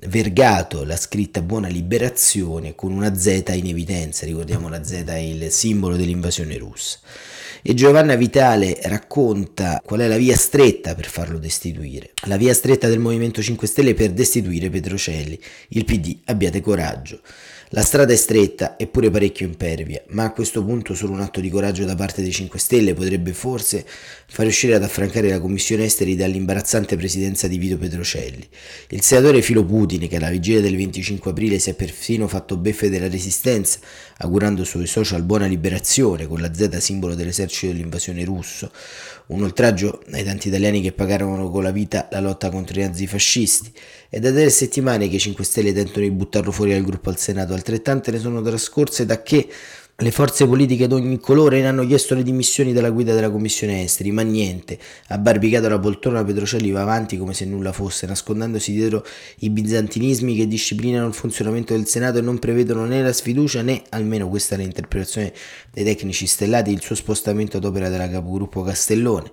vergato 0.08 0.84
la 0.84 0.96
scritta 0.96 1.40
buona 1.40 1.68
liberazione 1.68 2.74
con 2.74 2.92
una 2.92 3.14
Z 3.16 3.44
in 3.54 3.68
evidenza, 3.68 4.26
ricordiamo 4.26 4.68
la 4.68 4.84
Z 4.84 5.04
è 5.06 5.16
il 5.16 5.50
simbolo 5.50 5.96
dell'invasione 5.96 6.58
russa 6.58 6.98
e 7.62 7.74
Giovanna 7.74 8.16
Vitale 8.16 8.78
racconta 8.82 9.80
qual 9.84 10.00
è 10.00 10.08
la 10.08 10.16
via 10.16 10.36
stretta 10.36 10.94
per 10.94 11.06
farlo 11.06 11.38
destituire. 11.38 12.10
La 12.26 12.36
via 12.36 12.52
stretta 12.52 12.88
del 12.88 12.98
Movimento 12.98 13.40
5 13.40 13.66
Stelle 13.66 13.94
per 13.94 14.10
destituire 14.10 14.68
Petrocelli. 14.68 15.38
Il 15.68 15.84
PD 15.84 16.18
abbiate 16.24 16.60
coraggio. 16.60 17.20
La 17.74 17.80
strada 17.80 18.12
è 18.12 18.16
stretta 18.16 18.78
eppure 18.78 19.08
parecchio 19.08 19.46
impervia, 19.46 20.02
ma 20.08 20.24
a 20.24 20.32
questo 20.32 20.62
punto 20.62 20.92
solo 20.92 21.12
un 21.12 21.22
atto 21.22 21.40
di 21.40 21.48
coraggio 21.48 21.86
da 21.86 21.94
parte 21.94 22.20
dei 22.20 22.30
5 22.30 22.58
Stelle 22.58 22.92
potrebbe 22.92 23.32
forse 23.32 23.86
far 24.26 24.44
riuscire 24.44 24.74
ad 24.74 24.82
affrancare 24.82 25.30
la 25.30 25.40
Commissione 25.40 25.84
Esteri 25.84 26.14
dall'imbarazzante 26.14 26.96
presidenza 26.96 27.48
di 27.48 27.56
Vito 27.56 27.78
Petrocelli. 27.78 28.46
Il 28.88 29.00
senatore 29.00 29.40
Filo 29.40 29.64
Putin, 29.64 30.06
che 30.06 30.16
alla 30.16 30.28
vigilia 30.28 30.60
del 30.60 30.76
25 30.76 31.30
aprile 31.30 31.58
si 31.58 31.70
è 31.70 31.74
perfino 31.74 32.28
fatto 32.28 32.58
beffe 32.58 32.90
della 32.90 33.08
resistenza, 33.08 33.78
augurando 34.18 34.64
sui 34.64 34.86
social 34.86 35.22
buona 35.22 35.46
liberazione 35.46 36.26
con 36.26 36.42
la 36.42 36.52
Z 36.52 36.76
simbolo 36.76 37.14
dell'esercito 37.14 37.72
dell'invasione 37.72 38.22
russo, 38.24 38.70
un 39.28 39.44
oltraggio 39.44 40.02
ai 40.12 40.24
tanti 40.24 40.48
italiani 40.48 40.82
che 40.82 40.92
pagarono 40.92 41.48
con 41.48 41.62
la 41.62 41.70
vita 41.70 42.08
la 42.10 42.20
lotta 42.20 42.50
contro 42.50 42.78
i 42.78 42.82
nazifascisti. 42.82 43.72
È 44.10 44.18
da 44.18 44.30
tre 44.30 44.50
settimane 44.50 45.08
che 45.08 45.16
i 45.16 45.20
5 45.20 45.42
Stelle 45.42 45.72
tentano 45.72 46.04
di 46.04 46.10
buttarlo 46.10 46.52
fuori 46.52 46.72
dal 46.72 46.82
gruppo 46.82 47.08
al 47.08 47.16
Senato, 47.16 47.54
altrettante 47.62 48.10
ne 48.10 48.18
sono 48.18 48.42
trascorse 48.42 49.06
da 49.06 49.22
che 49.22 49.48
le 49.94 50.10
forze 50.10 50.46
politiche 50.46 50.88
d'ogni 50.88 51.20
colore 51.20 51.60
ne 51.60 51.68
hanno 51.68 51.86
chiesto 51.86 52.16
le 52.16 52.24
dimissioni 52.24 52.72
dalla 52.72 52.90
guida 52.90 53.14
della 53.14 53.30
commissione 53.30 53.84
esteri, 53.84 54.10
ma 54.10 54.22
niente. 54.22 54.76
Abbarbicato 55.08 55.68
la 55.68 55.78
poltrona, 55.78 56.24
Petrocelli 56.24 56.72
va 56.72 56.80
avanti 56.80 57.16
come 57.16 57.34
se 57.34 57.44
nulla 57.44 57.72
fosse, 57.72 58.06
nascondendosi 58.06 58.72
dietro 58.72 59.06
i 59.40 59.50
bizantinismi 59.50 60.34
che 60.34 60.48
disciplinano 60.48 61.06
il 61.06 61.14
funzionamento 61.14 61.74
del 61.74 61.86
Senato 61.86 62.18
e 62.18 62.20
non 62.20 62.40
prevedono 62.40 62.84
né 62.84 63.00
la 63.00 63.12
sfiducia 63.12 63.62
né, 63.62 63.82
almeno 63.90 64.28
questa 64.28 64.56
è 64.56 64.58
l'interpretazione 64.58 65.32
dei 65.70 65.84
tecnici 65.84 66.26
stellati, 66.26 66.72
il 66.72 66.82
suo 66.82 66.96
spostamento 66.96 67.58
ad 67.58 67.64
opera 67.64 67.88
della 67.88 68.08
capogruppo 68.08 68.62
Castellone. 68.62 69.30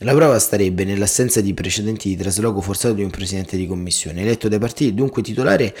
La 0.00 0.14
prova 0.14 0.38
starebbe 0.38 0.84
nell'assenza 0.84 1.40
di 1.40 1.54
precedenti 1.54 2.10
di 2.10 2.16
trasloco 2.16 2.60
forzato 2.60 2.94
di 2.94 3.02
un 3.02 3.10
presidente 3.10 3.56
di 3.56 3.66
commissione, 3.66 4.20
eletto 4.20 4.46
dai 4.46 4.58
partiti, 4.58 4.94
dunque 4.94 5.22
titolare 5.22 5.74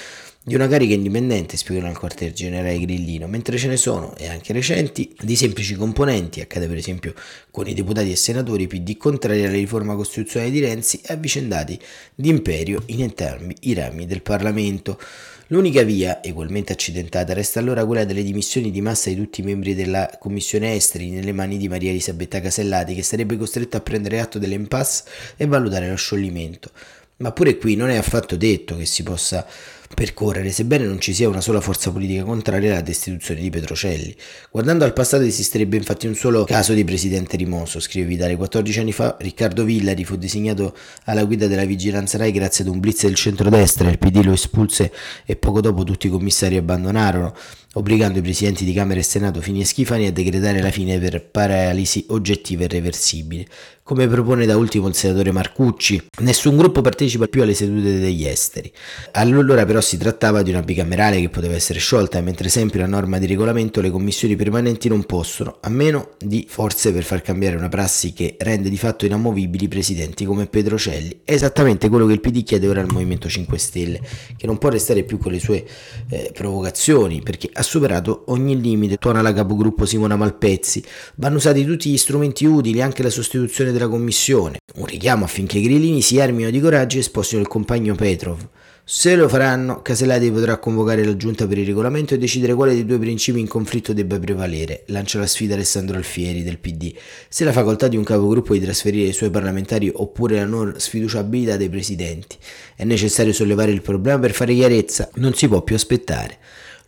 di 0.48 0.54
una 0.54 0.68
carica 0.68 0.94
indipendente, 0.94 1.56
spiegano 1.56 1.88
al 1.88 1.98
quartier 1.98 2.32
generale 2.32 2.78
Grillino, 2.78 3.26
mentre 3.26 3.58
ce 3.58 3.66
ne 3.66 3.76
sono, 3.76 4.16
e 4.16 4.28
anche 4.28 4.52
recenti, 4.52 5.12
di 5.20 5.34
semplici 5.34 5.74
componenti, 5.74 6.40
accade 6.40 6.68
per 6.68 6.76
esempio 6.76 7.14
con 7.50 7.66
i 7.66 7.74
deputati 7.74 8.12
e 8.12 8.14
senatori 8.14 8.68
PD 8.68 8.96
contrari 8.96 9.44
alla 9.44 9.56
riforma 9.56 9.96
costituzionale 9.96 10.52
di 10.52 10.60
Renzi 10.60 11.00
e 11.04 11.14
avvicendati 11.14 11.76
d'imperio 12.14 12.80
in 12.86 13.02
entrambi 13.02 13.56
i 13.62 13.74
rami 13.74 14.06
del 14.06 14.22
Parlamento. 14.22 15.00
L'unica 15.48 15.82
via, 15.82 16.20
ugualmente 16.22 16.72
accidentata, 16.72 17.32
resta 17.32 17.58
allora 17.58 17.84
quella 17.84 18.04
delle 18.04 18.22
dimissioni 18.22 18.70
di 18.70 18.80
massa 18.80 19.08
di 19.08 19.16
tutti 19.16 19.40
i 19.40 19.44
membri 19.44 19.74
della 19.74 20.16
Commissione 20.16 20.76
Esteri 20.76 21.10
nelle 21.10 21.32
mani 21.32 21.56
di 21.56 21.66
Maria 21.66 21.90
Elisabetta 21.90 22.40
Casellati, 22.40 22.94
che 22.94 23.02
sarebbe 23.02 23.36
costretta 23.36 23.78
a 23.78 23.80
prendere 23.80 24.20
atto 24.20 24.38
dell'impasse 24.38 25.02
e 25.36 25.44
valutare 25.46 25.88
lo 25.88 25.96
scioglimento. 25.96 26.70
Ma 27.18 27.32
pure 27.32 27.56
qui 27.56 27.76
non 27.76 27.88
è 27.88 27.96
affatto 27.96 28.36
detto 28.36 28.76
che 28.76 28.84
si 28.84 29.02
possa 29.02 29.46
percorrere, 29.94 30.50
sebbene 30.50 30.84
non 30.84 31.00
ci 31.00 31.14
sia 31.14 31.28
una 31.28 31.40
sola 31.40 31.60
forza 31.60 31.90
politica 31.90 32.24
contraria 32.24 32.72
alla 32.72 32.80
destituzione 32.80 33.40
di 33.40 33.50
Petrocelli. 33.50 34.14
Guardando 34.50 34.84
al 34.84 34.92
passato 34.92 35.22
esisterebbe 35.22 35.76
infatti 35.76 36.06
un 36.06 36.14
solo 36.14 36.44
caso 36.44 36.72
di 36.72 36.84
presidente 36.84 37.36
rimosso, 37.36 37.80
scrive 37.80 38.06
Vitale. 38.06 38.36
14 38.36 38.80
anni 38.80 38.92
fa 38.92 39.16
Riccardo 39.18 39.64
Villari 39.64 40.04
fu 40.04 40.16
designato 40.16 40.76
alla 41.04 41.24
guida 41.24 41.46
della 41.46 41.64
vigilanza 41.64 42.18
RAI 42.18 42.32
grazie 42.32 42.64
ad 42.64 42.70
un 42.70 42.80
blitz 42.80 43.02
del 43.02 43.14
centrodestra, 43.14 43.88
il 43.88 43.98
PD 43.98 44.24
lo 44.24 44.32
espulse 44.32 44.92
e 45.24 45.36
poco 45.36 45.60
dopo 45.60 45.84
tutti 45.84 46.06
i 46.06 46.10
commissari 46.10 46.56
abbandonarono 46.56 47.34
obbligando 47.76 48.18
i 48.18 48.22
presidenti 48.22 48.64
di 48.64 48.72
Camera 48.72 48.98
e 48.98 49.02
Senato 49.02 49.40
Fini 49.40 49.60
e 49.60 49.64
Schifani 49.64 50.06
a 50.06 50.12
decretare 50.12 50.60
la 50.60 50.70
fine 50.70 50.98
per 50.98 51.22
paralisi 51.22 52.06
oggettiva 52.08 52.64
e 52.64 52.68
reversibile. 52.68 53.46
Come 53.86 54.08
propone 54.08 54.46
da 54.46 54.56
ultimo 54.56 54.88
il 54.88 54.96
senatore 54.96 55.30
Marcucci, 55.30 56.08
nessun 56.22 56.56
gruppo 56.56 56.80
partecipa 56.80 57.28
più 57.28 57.42
alle 57.42 57.54
sedute 57.54 58.00
degli 58.00 58.26
esteri. 58.26 58.68
Allora 59.12 59.64
però 59.64 59.80
si 59.80 59.96
trattava 59.96 60.42
di 60.42 60.50
una 60.50 60.60
bicamerale 60.60 61.20
che 61.20 61.28
poteva 61.28 61.54
essere 61.54 61.78
sciolta, 61.78 62.20
mentre 62.20 62.48
sempre 62.48 62.82
a 62.82 62.86
norma 62.86 63.18
di 63.18 63.26
regolamento 63.26 63.80
le 63.80 63.90
commissioni 63.90 64.34
permanenti 64.34 64.88
non 64.88 65.04
possono, 65.04 65.58
a 65.60 65.68
meno 65.68 66.14
di 66.18 66.46
forze 66.48 66.92
per 66.92 67.04
far 67.04 67.22
cambiare 67.22 67.54
una 67.54 67.68
prassi 67.68 68.12
che 68.12 68.34
rende 68.40 68.70
di 68.70 68.76
fatto 68.76 69.06
inamovibili 69.06 69.68
presidenti 69.68 70.24
come 70.24 70.46
Petrocelli. 70.46 71.20
È 71.22 71.32
esattamente 71.32 71.88
quello 71.88 72.06
che 72.06 72.14
il 72.14 72.20
PD 72.20 72.42
chiede 72.42 72.66
ora 72.66 72.80
al 72.80 72.90
Movimento 72.90 73.28
5 73.28 73.56
Stelle, 73.56 74.00
che 74.36 74.48
non 74.48 74.58
può 74.58 74.68
restare 74.68 75.04
più 75.04 75.18
con 75.18 75.30
le 75.30 75.38
sue 75.38 75.64
eh, 76.08 76.32
provocazioni, 76.34 77.22
perché 77.22 77.50
a 77.52 77.62
superato 77.62 78.24
ogni 78.26 78.60
limite, 78.60 78.96
tuona 78.96 79.22
la 79.22 79.32
capogruppo 79.32 79.86
Simona 79.86 80.16
Malpezzi. 80.16 80.82
Vanno 81.14 81.36
usati 81.36 81.64
tutti 81.64 81.88
gli 81.88 81.96
strumenti 81.96 82.44
utili, 82.46 82.82
anche 82.82 83.04
la 83.04 83.10
sostituzione 83.10 83.74
della 83.76 83.88
commissione. 83.88 84.58
Un 84.76 84.86
richiamo 84.86 85.24
affinché 85.24 85.58
i 85.58 85.62
grillini 85.62 86.02
si 86.02 86.20
armino 86.20 86.50
di 86.50 86.60
coraggio 86.60 86.98
e 86.98 87.02
spostino 87.02 87.40
il 87.40 87.48
compagno 87.48 87.94
Petrov. 87.94 88.48
Se 88.88 89.16
lo 89.16 89.28
faranno, 89.28 89.82
Casellati 89.82 90.30
potrà 90.30 90.58
convocare 90.58 91.04
la 91.04 91.16
giunta 91.16 91.48
per 91.48 91.58
il 91.58 91.66
regolamento 91.66 92.14
e 92.14 92.18
decidere 92.18 92.54
quale 92.54 92.72
dei 92.72 92.86
due 92.86 92.98
principi 92.98 93.40
in 93.40 93.48
conflitto 93.48 93.92
debba 93.92 94.16
prevalere. 94.20 94.84
Lancia 94.86 95.18
la 95.18 95.26
sfida 95.26 95.54
Alessandro 95.54 95.96
Alfieri 95.96 96.44
del 96.44 96.58
PD. 96.58 96.94
Se 97.28 97.44
la 97.44 97.50
facoltà 97.50 97.88
di 97.88 97.96
un 97.96 98.04
capogruppo 98.04 98.52
di 98.52 98.60
trasferire 98.60 99.08
i 99.08 99.12
suoi 99.12 99.30
parlamentari 99.30 99.90
oppure 99.92 100.36
la 100.36 100.44
non 100.44 100.74
sfiduciabilità 100.76 101.56
dei 101.56 101.68
presidenti. 101.68 102.36
È 102.76 102.84
necessario 102.84 103.32
sollevare 103.32 103.72
il 103.72 103.82
problema 103.82 104.20
per 104.20 104.30
fare 104.30 104.54
chiarezza. 104.54 105.10
Non 105.14 105.34
si 105.34 105.48
può 105.48 105.62
più 105.62 105.74
aspettare. 105.74 106.38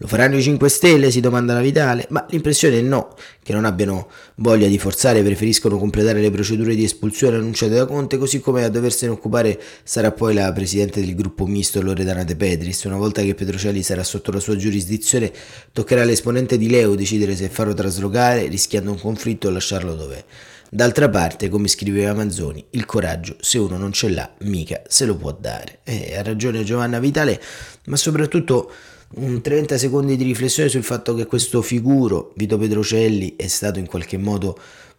Lo 0.01 0.07
faranno 0.07 0.37
i 0.37 0.43
5 0.43 0.69
Stelle? 0.69 1.11
si 1.11 1.19
domanda 1.19 1.55
la 1.55 1.61
Vitale, 1.61 2.07
ma 2.11 2.25
l'impressione 2.31 2.79
è 2.79 2.83
no, 2.83 3.17
che 3.43 3.53
non 3.53 3.65
abbiano 3.65 4.09
voglia 4.37 4.69
di 4.69 4.79
forzare, 4.79 5.25
preferiscono 5.25 5.77
completare 5.77 6.21
le 6.21 6.31
procedure 6.31 6.77
di 6.77 6.85
espulsione 6.85 7.37
annunciate 7.37 7.75
da 7.75 7.85
Conte, 7.85 8.17
così 8.17 8.39
come 8.39 8.63
a 8.63 8.69
doversene 8.69 9.11
occupare 9.11 9.61
sarà 9.83 10.13
poi 10.13 10.35
la 10.35 10.53
presidente 10.53 11.01
del 11.01 11.17
gruppo 11.17 11.47
misto 11.47 11.83
Loredana 11.83 12.23
De 12.23 12.37
Petris. 12.37 12.85
Una 12.85 12.97
volta 12.97 13.23
che 13.23 13.35
Petrocelli 13.35 13.83
sarà 13.83 14.05
sotto 14.05 14.31
la 14.31 14.39
sua 14.39 14.55
giurisdizione, 14.55 15.33
toccherà 15.73 16.03
all'esponente 16.03 16.59
di 16.59 16.71
Leo 16.71 16.95
decidere 16.95 17.35
se 17.35 17.49
farlo 17.49 17.75
traslocare, 17.75 18.47
rischiando 18.47 18.93
un 18.93 19.01
conflitto 19.01 19.49
o 19.49 19.51
lasciarlo 19.51 19.97
dov'è. 19.97 20.25
D'altra 20.71 21.09
parte, 21.09 21.49
come 21.49 21.67
scriveva 21.67 22.15
Manzoni, 22.15 22.65
il 22.71 22.85
coraggio, 22.85 23.37
se 23.41 23.59
uno 23.59 23.77
non 23.77 23.91
ce 23.91 24.11
l'ha, 24.11 24.31
mica 24.43 24.81
se 24.87 25.07
lo 25.07 25.17
può 25.17 25.37
dare. 25.37 25.81
E 25.83 26.15
ha 26.15 26.23
ragione 26.23 26.63
Giovanna 26.63 27.01
Vitale, 27.01 27.43
ma 27.87 27.97
soprattutto 27.97 28.71
30 29.11 29.79
secondi 29.79 30.17
di 30.17 30.25
riflessione 30.25 30.69
sul 30.69 30.83
fatto 30.83 31.15
che 31.15 31.25
questo 31.25 31.63
figuro, 31.63 32.33
Vito 32.37 32.59
Pedrocelli, 32.59 33.37
è 33.37 33.47
stato 33.47 33.79
in 33.79 33.87
qualche 33.87 34.19
modo 34.19 34.59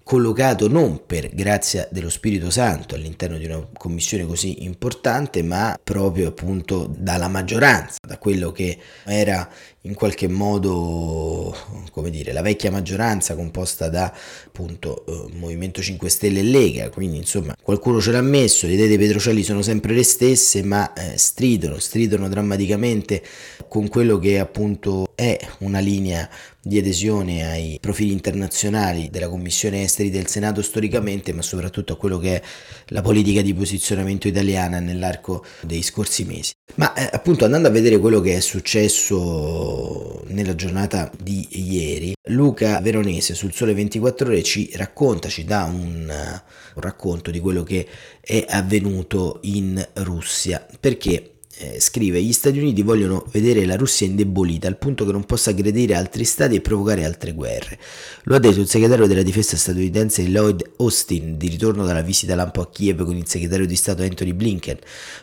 collocato 0.09 0.67
non 0.67 1.05
per 1.05 1.29
grazia 1.35 1.87
dello 1.91 2.09
Spirito 2.09 2.49
Santo 2.49 2.95
all'interno 2.95 3.37
di 3.37 3.45
una 3.45 3.63
commissione 3.71 4.25
così 4.25 4.63
importante, 4.63 5.43
ma 5.43 5.79
proprio 5.83 6.29
appunto 6.29 6.91
dalla 6.97 7.27
maggioranza, 7.27 7.97
da 8.01 8.17
quello 8.17 8.51
che 8.51 8.75
era 9.05 9.47
in 9.81 9.93
qualche 9.93 10.27
modo, 10.27 11.55
come 11.91 12.09
dire, 12.09 12.33
la 12.33 12.41
vecchia 12.41 12.71
maggioranza 12.71 13.35
composta 13.35 13.87
da 13.89 14.11
appunto 14.47 15.05
eh, 15.05 15.37
Movimento 15.37 15.79
5 15.79 16.09
Stelle 16.09 16.39
e 16.39 16.43
Lega, 16.43 16.89
quindi 16.89 17.17
insomma 17.17 17.53
qualcuno 17.61 18.01
ce 18.01 18.11
l'ha 18.11 18.21
messo, 18.23 18.65
le 18.65 18.73
idee 18.73 18.87
dei 18.87 18.97
Petrocelli 18.97 19.43
sono 19.43 19.61
sempre 19.61 19.93
le 19.93 20.03
stesse, 20.03 20.63
ma 20.63 20.91
eh, 20.93 21.19
stridono, 21.19 21.77
stridono 21.77 22.27
drammaticamente 22.27 23.21
con 23.67 23.87
quello 23.87 24.17
che 24.17 24.39
appunto 24.39 25.11
è 25.13 25.37
una 25.59 25.79
linea 25.79 26.27
di 26.61 26.77
adesione 26.77 27.49
ai 27.49 27.77
profili 27.79 28.11
internazionali 28.11 29.09
della 29.09 29.29
Commissione 29.29 29.83
Esteri 29.83 30.09
del 30.09 30.27
Senato 30.27 30.61
storicamente, 30.61 31.33
ma 31.33 31.41
soprattutto 31.41 31.93
a 31.93 31.97
quello 31.97 32.17
che 32.17 32.35
è 32.35 32.41
la 32.87 33.01
politica 33.01 33.41
di 33.41 33.53
posizionamento 33.53 34.27
italiana 34.27 34.79
nell'arco 34.79 35.45
dei 35.61 35.81
scorsi 35.81 36.25
mesi. 36.25 36.51
Ma 36.75 36.93
eh, 36.93 37.09
appunto 37.11 37.45
andando 37.45 37.67
a 37.67 37.71
vedere 37.71 37.97
quello 37.97 38.19
che 38.21 38.37
è 38.37 38.39
successo 38.39 40.23
nella 40.27 40.55
giornata 40.55 41.11
di 41.21 41.47
ieri, 41.51 42.13
Luca 42.29 42.79
Veronese 42.81 43.33
sul 43.33 43.53
Sole 43.53 43.73
24 43.73 44.27
Ore 44.27 44.43
ci 44.43 44.69
racconta, 44.75 45.29
ci 45.29 45.45
dà 45.45 45.63
un, 45.63 46.07
un 46.09 46.81
racconto 46.81 47.31
di 47.31 47.39
quello 47.39 47.63
che 47.63 47.87
è 48.21 48.45
avvenuto 48.47 49.39
in 49.43 49.85
Russia. 49.93 50.65
Perché 50.79 51.38
eh, 51.61 51.79
scrive 51.81 52.21
gli 52.21 52.31
Stati 52.31 52.57
Uniti 52.57 52.83
vogliono 52.83 53.25
vedere 53.31 53.65
la 53.65 53.75
Russia 53.75 54.07
indebolita 54.07 54.69
al 54.69 54.77
punto 54.77 55.05
che 55.05 55.11
non 55.11 55.25
possa 55.25 55.49
aggredire 55.49 55.93
altri 55.93 56.23
stati 56.23 56.55
e 56.55 56.61
provocare 56.61 57.03
altre 57.03 57.33
guerre. 57.33 57.77
Lo 58.23 58.35
ha 58.35 58.39
detto 58.39 58.61
il 58.61 58.69
segretario 58.69 59.07
della 59.07 59.23
difesa 59.23 59.57
statunitense 59.57 60.25
Lloyd 60.29 60.71
Austin 60.77 61.37
di 61.37 61.49
ritorno 61.49 61.85
dalla 61.85 62.01
visita 62.01 62.33
lampo 62.35 62.61
a 62.61 62.69
Kiev 62.69 63.03
con 63.03 63.17
il 63.17 63.27
segretario 63.27 63.65
di 63.65 63.75
Stato 63.75 64.03
Anthony 64.03 64.31
Blinken. 64.31 64.77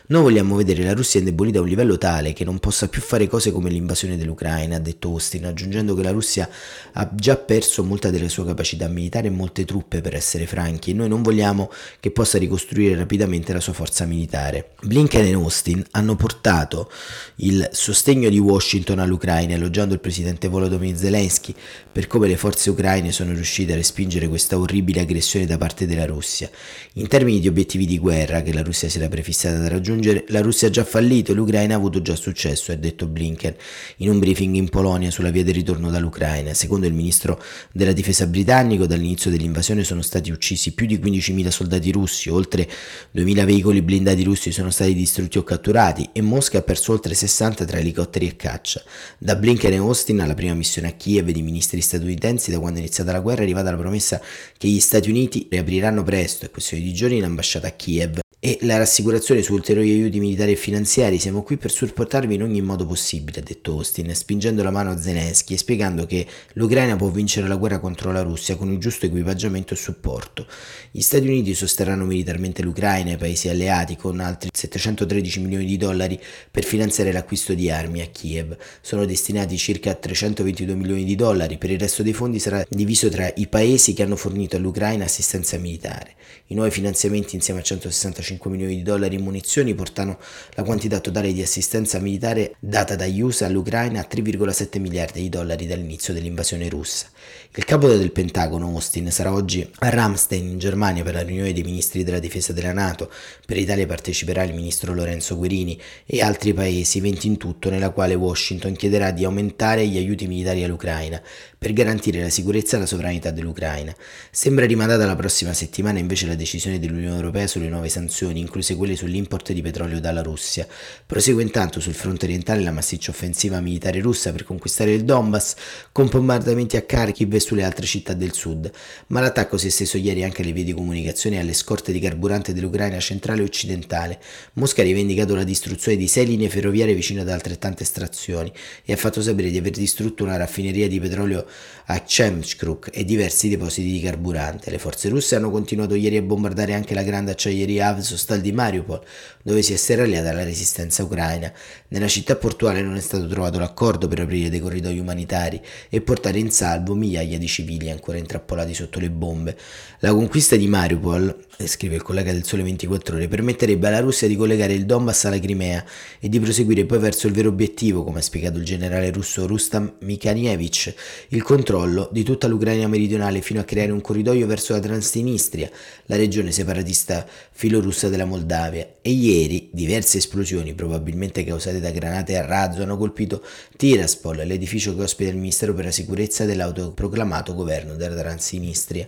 Noi 0.07 0.21
vogliamo 0.21 0.55
vedere 0.55 0.83
la 0.83 0.93
Russia 0.93 1.19
indebolita 1.19 1.57
a 1.57 1.61
un 1.61 1.67
livello 1.67 1.97
tale 1.97 2.33
che 2.33 2.43
non 2.43 2.59
possa 2.59 2.87
più 2.87 3.01
fare 3.01 3.27
cose 3.27 3.51
come 3.51 3.71
l'invasione 3.71 4.15
dell'Ucraina, 4.15 4.75
ha 4.75 4.79
detto 4.79 5.09
Austin, 5.09 5.47
aggiungendo 5.47 5.95
che 5.95 6.03
la 6.03 6.11
Russia 6.11 6.47
ha 6.93 7.09
già 7.15 7.35
perso 7.35 7.83
molta 7.83 8.11
delle 8.11 8.29
sue 8.29 8.45
capacità 8.45 8.87
militari 8.87 9.25
e 9.25 9.31
molte 9.31 9.65
truppe 9.65 10.01
per 10.01 10.13
essere 10.13 10.45
franchi 10.45 10.91
e 10.91 10.93
noi 10.93 11.09
non 11.09 11.23
vogliamo 11.23 11.71
che 11.99 12.11
possa 12.11 12.37
ricostruire 12.37 12.95
rapidamente 12.95 13.53
la 13.53 13.59
sua 13.59 13.73
forza 13.73 14.05
militare. 14.05 14.73
Blinken 14.83 15.25
e 15.25 15.33
Austin 15.33 15.83
hanno 15.91 16.15
portato 16.15 16.26
rapportato 16.27 16.91
il 17.37 17.69
sostegno 17.71 18.29
di 18.29 18.39
Washington 18.39 18.99
all'Ucraina, 18.99 19.53
elogiando 19.53 19.93
il 19.93 19.99
presidente 19.99 20.47
Volodymyr 20.49 20.95
Zelensky 20.95 21.53
per 21.91 22.07
come 22.07 22.27
le 22.27 22.35
forze 22.35 22.69
ucraine 22.69 23.11
sono 23.11 23.31
riuscite 23.31 23.73
a 23.73 23.75
respingere 23.75 24.27
questa 24.27 24.57
orribile 24.57 25.01
aggressione 25.01 25.45
da 25.45 25.57
parte 25.57 25.87
della 25.87 26.05
Russia. 26.05 26.49
In 26.93 27.07
termini 27.07 27.39
di 27.39 27.47
obiettivi 27.47 27.85
di 27.85 27.97
guerra 27.97 28.41
che 28.41 28.53
la 28.53 28.61
Russia 28.61 28.89
si 28.89 28.97
era 28.97 29.07
prefissata 29.07 29.57
da 29.57 29.69
raggiungere, 29.69 30.25
la 30.27 30.41
Russia 30.41 30.67
ha 30.67 30.71
già 30.71 30.83
fallito 30.83 31.31
e 31.31 31.35
l'Ucraina 31.35 31.75
ha 31.75 31.77
avuto 31.77 32.01
già 32.01 32.15
successo, 32.15 32.71
ha 32.71 32.75
detto 32.75 33.07
Blinken 33.07 33.55
in 33.97 34.09
un 34.09 34.19
briefing 34.19 34.55
in 34.55 34.69
Polonia 34.69 35.11
sulla 35.11 35.29
via 35.29 35.43
del 35.43 35.53
ritorno 35.53 35.89
dall'Ucraina. 35.89 36.53
Secondo 36.53 36.87
il 36.87 36.93
ministro 36.93 37.41
della 37.71 37.93
difesa 37.93 38.27
britannico, 38.27 38.85
dall'inizio 38.85 39.31
dell'invasione 39.31 39.83
sono 39.83 40.01
stati 40.01 40.31
uccisi 40.31 40.73
più 40.73 40.85
di 40.85 40.97
15.000 40.97 41.47
soldati 41.49 41.91
russi, 41.91 42.29
oltre 42.29 42.67
2.000 43.15 43.45
veicoli 43.45 43.81
blindati 43.81 44.23
russi 44.23 44.51
sono 44.51 44.71
stati 44.71 44.93
distrutti 44.93 45.37
o 45.37 45.43
catturati 45.43 46.09
e 46.17 46.21
Mosca 46.21 46.57
ha 46.57 46.61
perso 46.63 46.93
oltre 46.93 47.13
60 47.13 47.63
tra 47.63 47.77
elicotteri 47.77 48.27
e 48.27 48.35
caccia. 48.35 48.81
Da 49.19 49.35
Blinken 49.35 49.73
e 49.73 49.77
Austin 49.77 50.19
alla 50.19 50.33
prima 50.33 50.55
missione 50.55 50.87
a 50.87 50.91
Kiev 50.91 51.29
di 51.29 51.43
ministri 51.43 51.79
statunitensi 51.79 52.49
da 52.49 52.59
quando 52.59 52.79
è 52.79 52.81
iniziata 52.81 53.11
la 53.11 53.19
guerra 53.19 53.41
è 53.41 53.43
arrivata 53.43 53.69
la 53.69 53.77
promessa 53.77 54.19
che 54.57 54.67
gli 54.67 54.79
Stati 54.79 55.11
Uniti 55.11 55.47
riapriranno 55.47 56.01
presto, 56.01 56.45
è 56.45 56.49
questione 56.49 56.81
di 56.81 56.93
giorni, 56.93 57.19
l'ambasciata 57.19 57.67
a 57.67 57.71
Kiev 57.71 58.19
e 58.39 58.59
la 58.61 58.77
rassicurazione 58.77 59.41
su 59.41 59.53
ulteriori 59.53 59.89
aiuti 59.89 60.19
militari 60.19 60.51
e 60.51 60.55
finanziari. 60.55 61.17
Siamo 61.17 61.41
qui 61.41 61.57
per 61.57 61.71
supportarvi 61.71 62.35
in 62.35 62.43
ogni 62.43 62.61
modo 62.61 62.85
possibile, 62.85 63.39
ha 63.39 63.43
detto 63.43 63.71
Austin, 63.71 64.13
spingendo 64.13 64.61
la 64.61 64.69
mano 64.69 64.91
a 64.91 65.01
Zelensky 65.01 65.55
e 65.55 65.57
spiegando 65.57 66.05
che 66.05 66.25
l'Ucraina 66.53 66.95
può 66.95 67.09
vincere 67.09 67.47
la 67.47 67.55
guerra 67.55 67.79
contro 67.79 68.11
la 68.11 68.21
Russia 68.21 68.55
con 68.55 68.71
il 68.71 68.77
giusto 68.77 69.07
equipaggiamento 69.07 69.73
e 69.73 69.77
supporto. 69.77 70.45
Gli 70.91 71.01
Stati 71.01 71.25
Uniti 71.25 71.55
sosterranno 71.55 72.05
militarmente 72.05 72.61
l'Ucraina 72.61 73.09
e 73.09 73.13
i 73.13 73.17
paesi 73.17 73.49
alleati 73.49 73.95
con 73.95 74.19
altri 74.19 74.49
713 74.53 75.39
milioni 75.39 75.65
di 75.65 75.77
dollari 75.77 76.19
per 76.51 76.63
finanziare 76.63 77.11
l'acquisto 77.11 77.55
di 77.55 77.71
armi 77.71 78.01
a 78.01 78.05
Kiev. 78.07 78.55
Sono 78.81 79.05
destinati 79.05 79.57
circa 79.57 79.95
322 79.95 80.75
milioni 80.75 81.05
di 81.05 81.15
dollari, 81.15 81.57
per 81.57 81.71
il 81.71 81.79
resto 81.79 82.03
dei 82.03 82.13
fondi 82.13 82.37
sarà 82.37 82.63
diviso 82.69 83.09
tra 83.09 83.31
i 83.35 83.47
paesi 83.47 83.93
che 83.93 84.03
hanno 84.03 84.15
fornito 84.15 84.57
all'Ucraina 84.57 85.05
assistenza 85.05 85.57
militare. 85.57 86.13
I 86.47 86.53
nuovi 86.53 86.69
finanziamenti 86.69 87.35
insieme 87.35 87.61
a 87.61 87.63
165 87.63 88.25
milioni 88.45 88.75
di 88.75 88.83
dollari 88.83 89.15
in 89.15 89.23
munizioni 89.23 89.73
portano 89.73 90.17
la 90.53 90.63
quantità 90.63 90.99
totale 90.99 91.33
di 91.33 91.41
assistenza 91.41 91.99
militare 91.99 92.55
data 92.59 92.95
dagli 92.95 93.21
USA 93.21 93.47
all'Ucraina 93.47 94.01
a 94.01 94.07
3,7 94.09 94.79
miliardi 94.79 95.21
di 95.21 95.29
dollari 95.29 95.67
dall'inizio 95.67 96.13
dell'invasione 96.13 96.69
russa. 96.69 97.07
Il 97.55 97.65
capo 97.65 97.87
del 97.87 98.11
Pentagono, 98.11 98.67
Austin, 98.67 99.11
sarà 99.11 99.33
oggi 99.33 99.67
a 99.79 99.89
Ramstein 99.89 100.47
in 100.47 100.59
Germania 100.59 101.03
per 101.03 101.15
la 101.15 101.23
riunione 101.23 101.53
dei 101.53 101.63
ministri 101.63 102.03
della 102.03 102.19
difesa 102.19 102.53
della 102.53 102.71
Nato. 102.73 103.11
Per 103.45 103.57
l'Italia 103.57 103.87
parteciperà 103.87 104.43
il 104.43 104.53
ministro 104.53 104.93
Lorenzo 104.93 105.35
Guerini 105.37 105.79
e 106.05 106.21
altri 106.21 106.53
paesi, 106.53 106.99
20 106.99 107.27
in 107.27 107.37
tutto, 107.37 107.69
nella 107.69 107.89
quale 107.89 108.13
Washington 108.13 108.73
chiederà 108.73 109.11
di 109.11 109.25
aumentare 109.25 109.87
gli 109.87 109.97
aiuti 109.97 110.27
militari 110.27 110.63
all'Ucraina 110.63 111.19
per 111.57 111.73
garantire 111.73 112.21
la 112.21 112.29
sicurezza 112.29 112.77
e 112.77 112.79
la 112.81 112.85
sovranità 112.85 113.31
dell'Ucraina. 113.31 113.95
Sembra 114.29 114.65
rimandata 114.65 115.05
la 115.05 115.15
prossima 115.15 115.53
settimana 115.53 115.97
invece 115.97 116.27
la 116.27 116.35
decisione 116.35 116.79
dell'Unione 116.79 117.15
Europea 117.15 117.47
sulle 117.47 117.67
nuove 117.67 117.89
sanzioni, 117.89 118.39
incluse 118.39 118.75
quelle 118.75 118.95
sull'import 118.95 119.51
di 119.51 119.61
petrolio 119.61 119.99
dalla 119.99 120.21
Russia. 120.21 120.67
Prosegue 121.05 121.41
intanto 121.41 121.79
sul 121.79 121.95
fronte 121.95 122.25
orientale 122.25 122.61
la 122.61 122.71
massiccia 122.71 123.09
offensiva 123.09 123.59
militare 123.59 124.01
russa 124.01 124.31
per 124.31 124.43
conquistare 124.43 124.93
il 124.93 125.03
Donbass, 125.03 125.55
con 125.91 126.07
bombardamenti 126.07 126.77
a 126.77 126.83
Kharkiv 126.83 127.33
e 127.33 127.39
sulle 127.39 127.63
altre 127.63 127.85
città 127.87 128.13
del 128.13 128.33
sud, 128.33 128.69
ma 129.07 129.19
l'attacco 129.19 129.57
si 129.57 129.65
è 129.65 129.69
esteso 129.69 129.97
ieri 129.97 130.23
anche 130.23 130.43
alle 130.43 130.51
vie 130.51 130.63
di 130.63 130.73
comunicazione 130.73 131.37
e 131.37 131.39
alle 131.39 131.53
scorte 131.53 131.91
di 131.91 131.99
carburante 131.99 132.53
dell'Ucraina 132.53 132.99
centrale 132.99 133.41
e 133.41 133.45
occidentale. 133.45 134.19
Mosca 134.53 134.81
ha 134.81 134.85
rivendicato 134.85 135.33
la 135.33 135.43
distruzione 135.43 135.97
di 135.97 136.07
sei 136.07 136.27
linee 136.27 136.49
ferroviarie 136.49 136.93
vicino 136.93 137.21
ad 137.21 137.29
altrettante 137.29 137.81
estrazioni 137.83 138.51
e 138.85 138.93
ha 138.93 138.97
fatto 138.97 139.21
sapere 139.21 139.49
di 139.49 139.57
aver 139.57 139.71
distrutto 139.71 140.23
una 140.23 140.37
raffineria 140.37 140.87
di 140.87 140.99
petrolio 140.99 141.46
a 141.85 142.01
Chemchkruk 142.01 142.89
e 142.93 143.05
diversi 143.05 143.49
depositi 143.49 143.91
di 143.91 143.99
carburante. 144.01 144.69
Le 144.69 144.77
forze 144.77 145.09
russe 145.09 145.35
hanno 145.35 145.49
continuato 145.49 145.95
ieri 145.95 146.17
a 146.17 146.21
bombardare 146.21 146.73
anche 146.73 146.93
la 146.93 147.03
grande 147.03 147.31
acciaieria 147.31 147.87
Avzostal 147.87 148.41
di 148.41 148.51
Mariupol, 148.51 149.01
dove 149.41 149.61
si 149.61 149.73
è 149.73 149.77
serragliata 149.77 150.33
la 150.33 150.43
resistenza 150.43 151.03
ucraina. 151.03 151.51
Nella 151.89 152.07
città 152.07 152.35
portuale 152.35 152.81
non 152.81 152.95
è 152.95 153.01
stato 153.01 153.27
trovato 153.27 153.59
l'accordo 153.59 154.07
per 154.07 154.19
aprire 154.19 154.49
dei 154.49 154.59
corridoi 154.59 154.99
umanitari 154.99 155.61
e 155.89 156.01
portare 156.01 156.39
in 156.39 156.51
salvo 156.51 156.93
migliaia 156.93 157.37
di 157.37 157.47
civili 157.47 157.89
ancora 157.89 158.17
intrappolati 158.17 158.73
sotto 158.73 158.99
le 158.99 159.09
bombe. 159.09 159.57
La 159.99 160.11
conquista 160.11 160.55
di 160.55 160.67
Mariupol, 160.67 161.45
scrive 161.65 161.95
il 161.95 162.03
collega 162.03 162.31
del 162.31 162.45
Sole 162.45 162.61
24 162.61 163.15
Ore, 163.15 163.27
permetterebbe 163.27 163.87
alla 163.87 163.99
Russia 163.99 164.27
di 164.27 164.35
collegare 164.35 164.73
il 164.73 164.85
Donbass 164.85 165.25
alla 165.25 165.39
Crimea 165.39 165.83
e 166.19 166.29
di 166.29 166.39
proseguire 166.39 166.85
poi 166.85 166.99
verso 166.99 167.25
il 167.25 167.33
vero 167.33 167.49
obiettivo, 167.49 168.03
come 168.03 168.19
ha 168.19 168.21
spiegato 168.21 168.59
il 168.59 168.63
generale 168.63 169.11
russo 169.11 169.47
Rustam 169.47 169.95
Mikanievich, 170.01 170.93
il 171.29 171.41
controllo 171.41 172.09
di 172.11 172.21
tutta 172.21 172.47
l'Ucraina 172.47 172.87
meridionale 172.87 173.41
fino 173.41 173.59
a 173.59 173.63
creare 173.63 173.91
un 173.91 174.01
corridoio 174.01 174.45
verso 174.45 174.73
la 174.73 174.79
Transnistria, 174.79 175.69
la 176.05 176.15
regione 176.15 176.51
separatista 176.51 177.25
filorussa 177.51 178.07
della 178.07 178.25
Moldavia. 178.25 178.87
E 179.01 179.09
ieri 179.09 179.69
diverse 179.71 180.19
esplosioni, 180.19 180.75
probabilmente 180.75 181.43
causate 181.43 181.79
da 181.79 181.89
granate 181.89 182.37
a 182.37 182.45
razzo, 182.45 182.83
hanno 182.83 182.97
colpito 182.97 183.43
Tiraspol, 183.75 184.45
l'edificio 184.45 184.95
che 184.95 185.01
ospita 185.01 185.31
il 185.31 185.37
Ministero 185.37 185.73
per 185.73 185.85
la 185.85 185.91
Sicurezza 185.91 186.45
dell'autoproclamato 186.45 187.55
governo 187.55 187.95
della 187.95 188.15
Transnistria. 188.15 189.05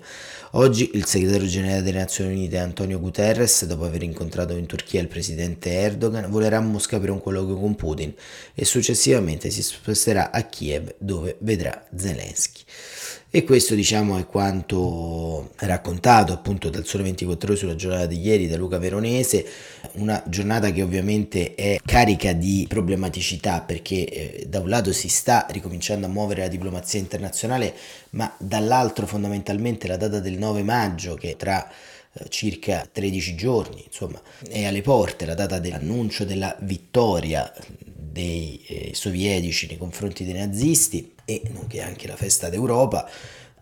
Oggi 0.54 0.90
il 0.96 1.06
segretario 1.06 1.46
generale 1.46 1.84
delle 1.84 2.00
Nazioni 2.00 2.34
Unite 2.34 2.58
Antonio 2.58 3.00
Guterres, 3.00 3.66
dopo 3.66 3.86
aver 3.86 4.02
incontrato 4.02 4.56
in 4.56 4.66
Turchia 4.66 5.00
il 5.00 5.08
presidente 5.08 5.70
Erdogan, 5.72 6.28
volerà 6.32 6.58
a 6.58 6.62
Mosca 6.62 7.00
per 7.00 7.12
un 7.12 7.22
colloquio 7.22 7.56
con 7.56 7.76
Putin 7.76 8.12
e 8.56 8.66
successivamente 8.66 9.52
si 9.52 9.62
sposterà 9.62 10.32
a 10.32 10.42
Kiev 10.42 10.96
dove 10.98 11.38
vedrà 11.42 11.88
Zelensky. 11.96 12.64
E 13.32 13.44
questo 13.44 13.76
diciamo 13.76 14.18
è 14.18 14.26
quanto 14.26 15.52
raccontato 15.58 16.34
appunto 16.34 16.72
dal 16.72 16.84
Sole 16.84 17.04
24 17.04 17.50
ore 17.50 17.60
sulla 17.60 17.76
giornata 17.76 18.08
di 18.08 18.20
ieri 18.20 18.48
da 18.48 18.58
Luca 18.58 18.80
Veronese, 18.80 19.46
una 19.94 20.24
giornata 20.26 20.72
che 20.72 20.82
ovviamente 20.82 21.54
è 21.54 21.80
carica 21.86 22.34
di 22.34 22.66
problematicità 22.68 23.62
perché 23.62 24.06
eh, 24.08 24.46
da 24.48 24.62
un 24.62 24.70
lato 24.70 24.92
si 24.94 25.10
sta 25.10 25.46
ricominciando 25.52 26.08
a 26.08 26.10
muovere 26.10 26.42
la 26.42 26.48
diplomazia 26.48 26.98
internazionale, 26.98 27.76
ma 28.12 28.34
dall'altro 28.40 29.06
fondamentalmente 29.06 29.88
la 29.88 29.98
data 29.98 30.20
del 30.20 30.40
9 30.40 30.64
maggio 30.64 31.14
che 31.14 31.36
tra 31.38 31.70
eh, 32.12 32.30
circa 32.30 32.90
13 32.92 33.36
giorni, 33.36 33.84
insomma, 33.86 34.20
è 34.50 34.66
alle 34.66 34.82
porte. 34.82 35.28
La 35.28 35.36
data 35.36 35.60
dell'annuncio 35.60 36.26
della 36.26 36.58
vittoria 36.62 37.54
dei 38.12 38.62
eh, 38.68 38.92
sovietici 38.94 39.68
nei 39.68 39.78
confronti 39.78 40.24
dei 40.24 40.34
nazisti 40.34 41.14
e 41.26 41.42
nonché 41.54 41.82
anche 41.82 42.08
la 42.08 42.16
festa 42.16 42.50
d'Europa 42.50 43.10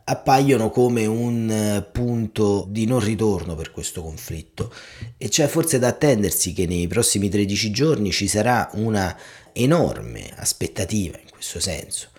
appaiono 0.10 0.70
come 0.70 1.06
un 1.06 1.50
eh, 1.50 1.82
punto 1.84 2.66
di 2.70 2.86
non 2.86 3.00
ritorno 3.00 3.56
per 3.56 3.72
questo 3.72 4.02
conflitto. 4.02 4.74
E 5.18 5.28
c'è 5.28 5.48
forse 5.48 5.80
da 5.80 5.88
attendersi 5.88 6.54
che 6.54 6.66
nei 6.66 6.88
prossimi 6.88 7.30
13 7.30 7.72
giorni 7.72 8.12
ci 8.12 8.28
sarà 8.28 8.70
una 8.74 9.16
enorme 9.52 10.32
aspettativa 10.36 11.18
in 11.18 11.30
questo 11.30 11.60
senso 11.60 12.10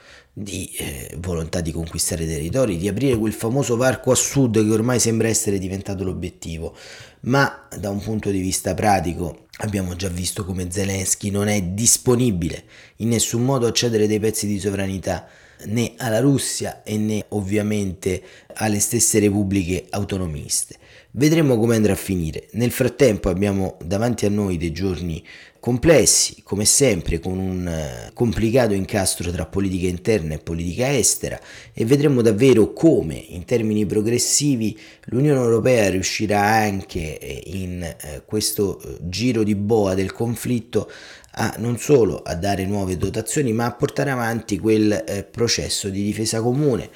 di 0.40 0.70
eh, 0.78 1.16
volontà 1.18 1.60
di 1.60 1.72
conquistare 1.72 2.26
territori, 2.26 2.76
di 2.76 2.86
aprire 2.86 3.16
quel 3.16 3.32
famoso 3.32 3.76
varco 3.76 4.12
a 4.12 4.14
sud 4.14 4.64
che 4.64 4.72
ormai 4.72 5.00
sembra 5.00 5.26
essere 5.26 5.58
diventato 5.58 6.04
l'obiettivo, 6.04 6.76
ma 7.22 7.66
da 7.76 7.90
un 7.90 8.00
punto 8.00 8.30
di 8.30 8.38
vista 8.38 8.72
pratico 8.74 9.47
abbiamo 9.58 9.96
già 9.96 10.08
visto 10.08 10.44
come 10.44 10.70
Zelensky 10.70 11.30
non 11.30 11.48
è 11.48 11.62
disponibile 11.62 12.64
in 12.96 13.08
nessun 13.08 13.44
modo 13.44 13.66
a 13.66 13.72
cedere 13.72 14.06
dei 14.06 14.20
pezzi 14.20 14.46
di 14.46 14.58
sovranità 14.58 15.28
né 15.66 15.94
alla 15.96 16.20
Russia 16.20 16.82
e 16.82 16.96
né 16.98 17.24
ovviamente 17.30 18.22
alle 18.54 18.78
stesse 18.78 19.18
repubbliche 19.18 19.86
autonomiste. 19.90 20.76
Vedremo 21.12 21.58
come 21.58 21.74
andrà 21.74 21.94
a 21.94 21.96
finire. 21.96 22.46
Nel 22.52 22.70
frattempo 22.70 23.28
abbiamo 23.28 23.76
davanti 23.84 24.26
a 24.26 24.30
noi 24.30 24.56
dei 24.56 24.72
giorni 24.72 25.24
complessi, 25.60 26.42
come 26.42 26.64
sempre, 26.64 27.18
con 27.18 27.38
un 27.38 27.66
eh, 27.66 28.10
complicato 28.14 28.74
incastro 28.74 29.30
tra 29.30 29.46
politica 29.46 29.88
interna 29.88 30.34
e 30.34 30.38
politica 30.38 30.96
estera 30.96 31.38
e 31.72 31.84
vedremo 31.84 32.22
davvero 32.22 32.72
come 32.72 33.14
in 33.14 33.44
termini 33.44 33.84
progressivi 33.84 34.78
l'Unione 35.06 35.40
Europea 35.40 35.90
riuscirà 35.90 36.40
anche 36.40 37.18
eh, 37.18 37.42
in 37.46 37.82
eh, 37.82 38.22
questo 38.24 38.80
giro 39.00 39.42
di 39.42 39.54
boa 39.54 39.94
del 39.94 40.12
conflitto 40.12 40.90
a 41.32 41.54
non 41.58 41.78
solo 41.78 42.22
a 42.22 42.34
dare 42.34 42.64
nuove 42.64 42.96
dotazioni 42.96 43.52
ma 43.52 43.66
a 43.66 43.72
portare 43.72 44.10
avanti 44.10 44.58
quel 44.58 45.26
processo 45.30 45.88
di 45.88 46.02
difesa 46.02 46.40
comune. 46.40 46.90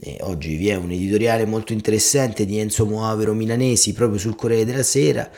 E 0.00 0.16
oggi 0.20 0.56
vi 0.56 0.68
è 0.68 0.74
un 0.74 0.90
editoriale 0.90 1.44
molto 1.44 1.72
interessante 1.72 2.46
di 2.46 2.58
Enzo 2.58 2.86
Moavero 2.86 3.34
Milanesi 3.34 3.92
proprio 3.92 4.18
sul 4.18 4.34
Corriere 4.34 4.64
della 4.64 4.82
Sera 4.82 5.30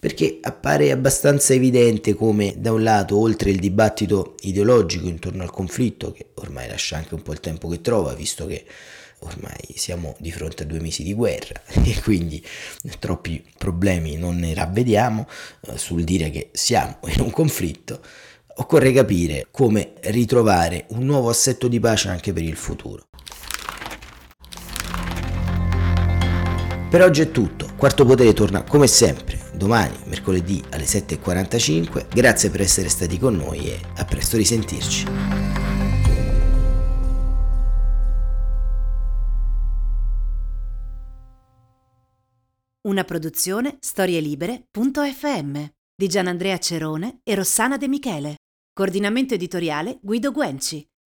perché 0.00 0.38
appare 0.40 0.90
abbastanza 0.90 1.52
evidente 1.52 2.14
come 2.14 2.54
da 2.56 2.72
un 2.72 2.82
lato, 2.82 3.18
oltre 3.18 3.50
il 3.50 3.60
dibattito 3.60 4.34
ideologico 4.40 5.06
intorno 5.06 5.42
al 5.42 5.50
conflitto, 5.50 6.10
che 6.10 6.28
ormai 6.36 6.68
lascia 6.68 6.96
anche 6.96 7.14
un 7.14 7.20
po' 7.20 7.32
il 7.32 7.40
tempo 7.40 7.68
che 7.68 7.82
trova, 7.82 8.14
visto 8.14 8.46
che 8.46 8.64
ormai 9.18 9.74
siamo 9.74 10.16
di 10.18 10.32
fronte 10.32 10.62
a 10.62 10.66
due 10.66 10.80
mesi 10.80 11.02
di 11.02 11.12
guerra 11.12 11.60
e 11.84 12.00
quindi 12.00 12.42
troppi 12.98 13.44
problemi 13.58 14.16
non 14.16 14.36
ne 14.36 14.54
ravvediamo 14.54 15.28
eh, 15.66 15.76
sul 15.76 16.04
dire 16.04 16.30
che 16.30 16.48
siamo 16.52 16.96
in 17.08 17.20
un 17.20 17.30
conflitto, 17.30 18.00
occorre 18.56 18.92
capire 18.92 19.48
come 19.50 19.92
ritrovare 20.04 20.86
un 20.88 21.04
nuovo 21.04 21.28
assetto 21.28 21.68
di 21.68 21.78
pace 21.78 22.08
anche 22.08 22.32
per 22.32 22.42
il 22.42 22.56
futuro. 22.56 23.04
Per 26.88 27.02
oggi 27.02 27.20
è 27.20 27.30
tutto, 27.30 27.68
Quarto 27.76 28.06
Potere 28.06 28.32
torna 28.32 28.64
come 28.64 28.86
sempre 28.86 29.39
domani, 29.60 29.94
mercoledì 30.06 30.62
alle 30.70 30.84
7.45. 30.84 32.06
Grazie 32.08 32.48
per 32.48 32.62
essere 32.62 32.88
stati 32.88 33.18
con 33.18 33.36
noi 33.36 33.68
e 33.68 33.78
a 33.96 34.04
presto 34.06 34.38
risentirci. 34.38 35.04
Una 42.88 43.04
produzione 43.04 43.76
storielibere.fm 43.78 45.64
di 45.94 46.08
Gianandrea 46.08 46.56
Cerone 46.56 47.20
e 47.22 47.34
Rossana 47.34 47.76
De 47.76 47.86
Michele. 47.86 48.36
Coordinamento 48.72 49.34
editoriale 49.34 49.98
Guido 50.00 50.32
Guenci. 50.32 50.89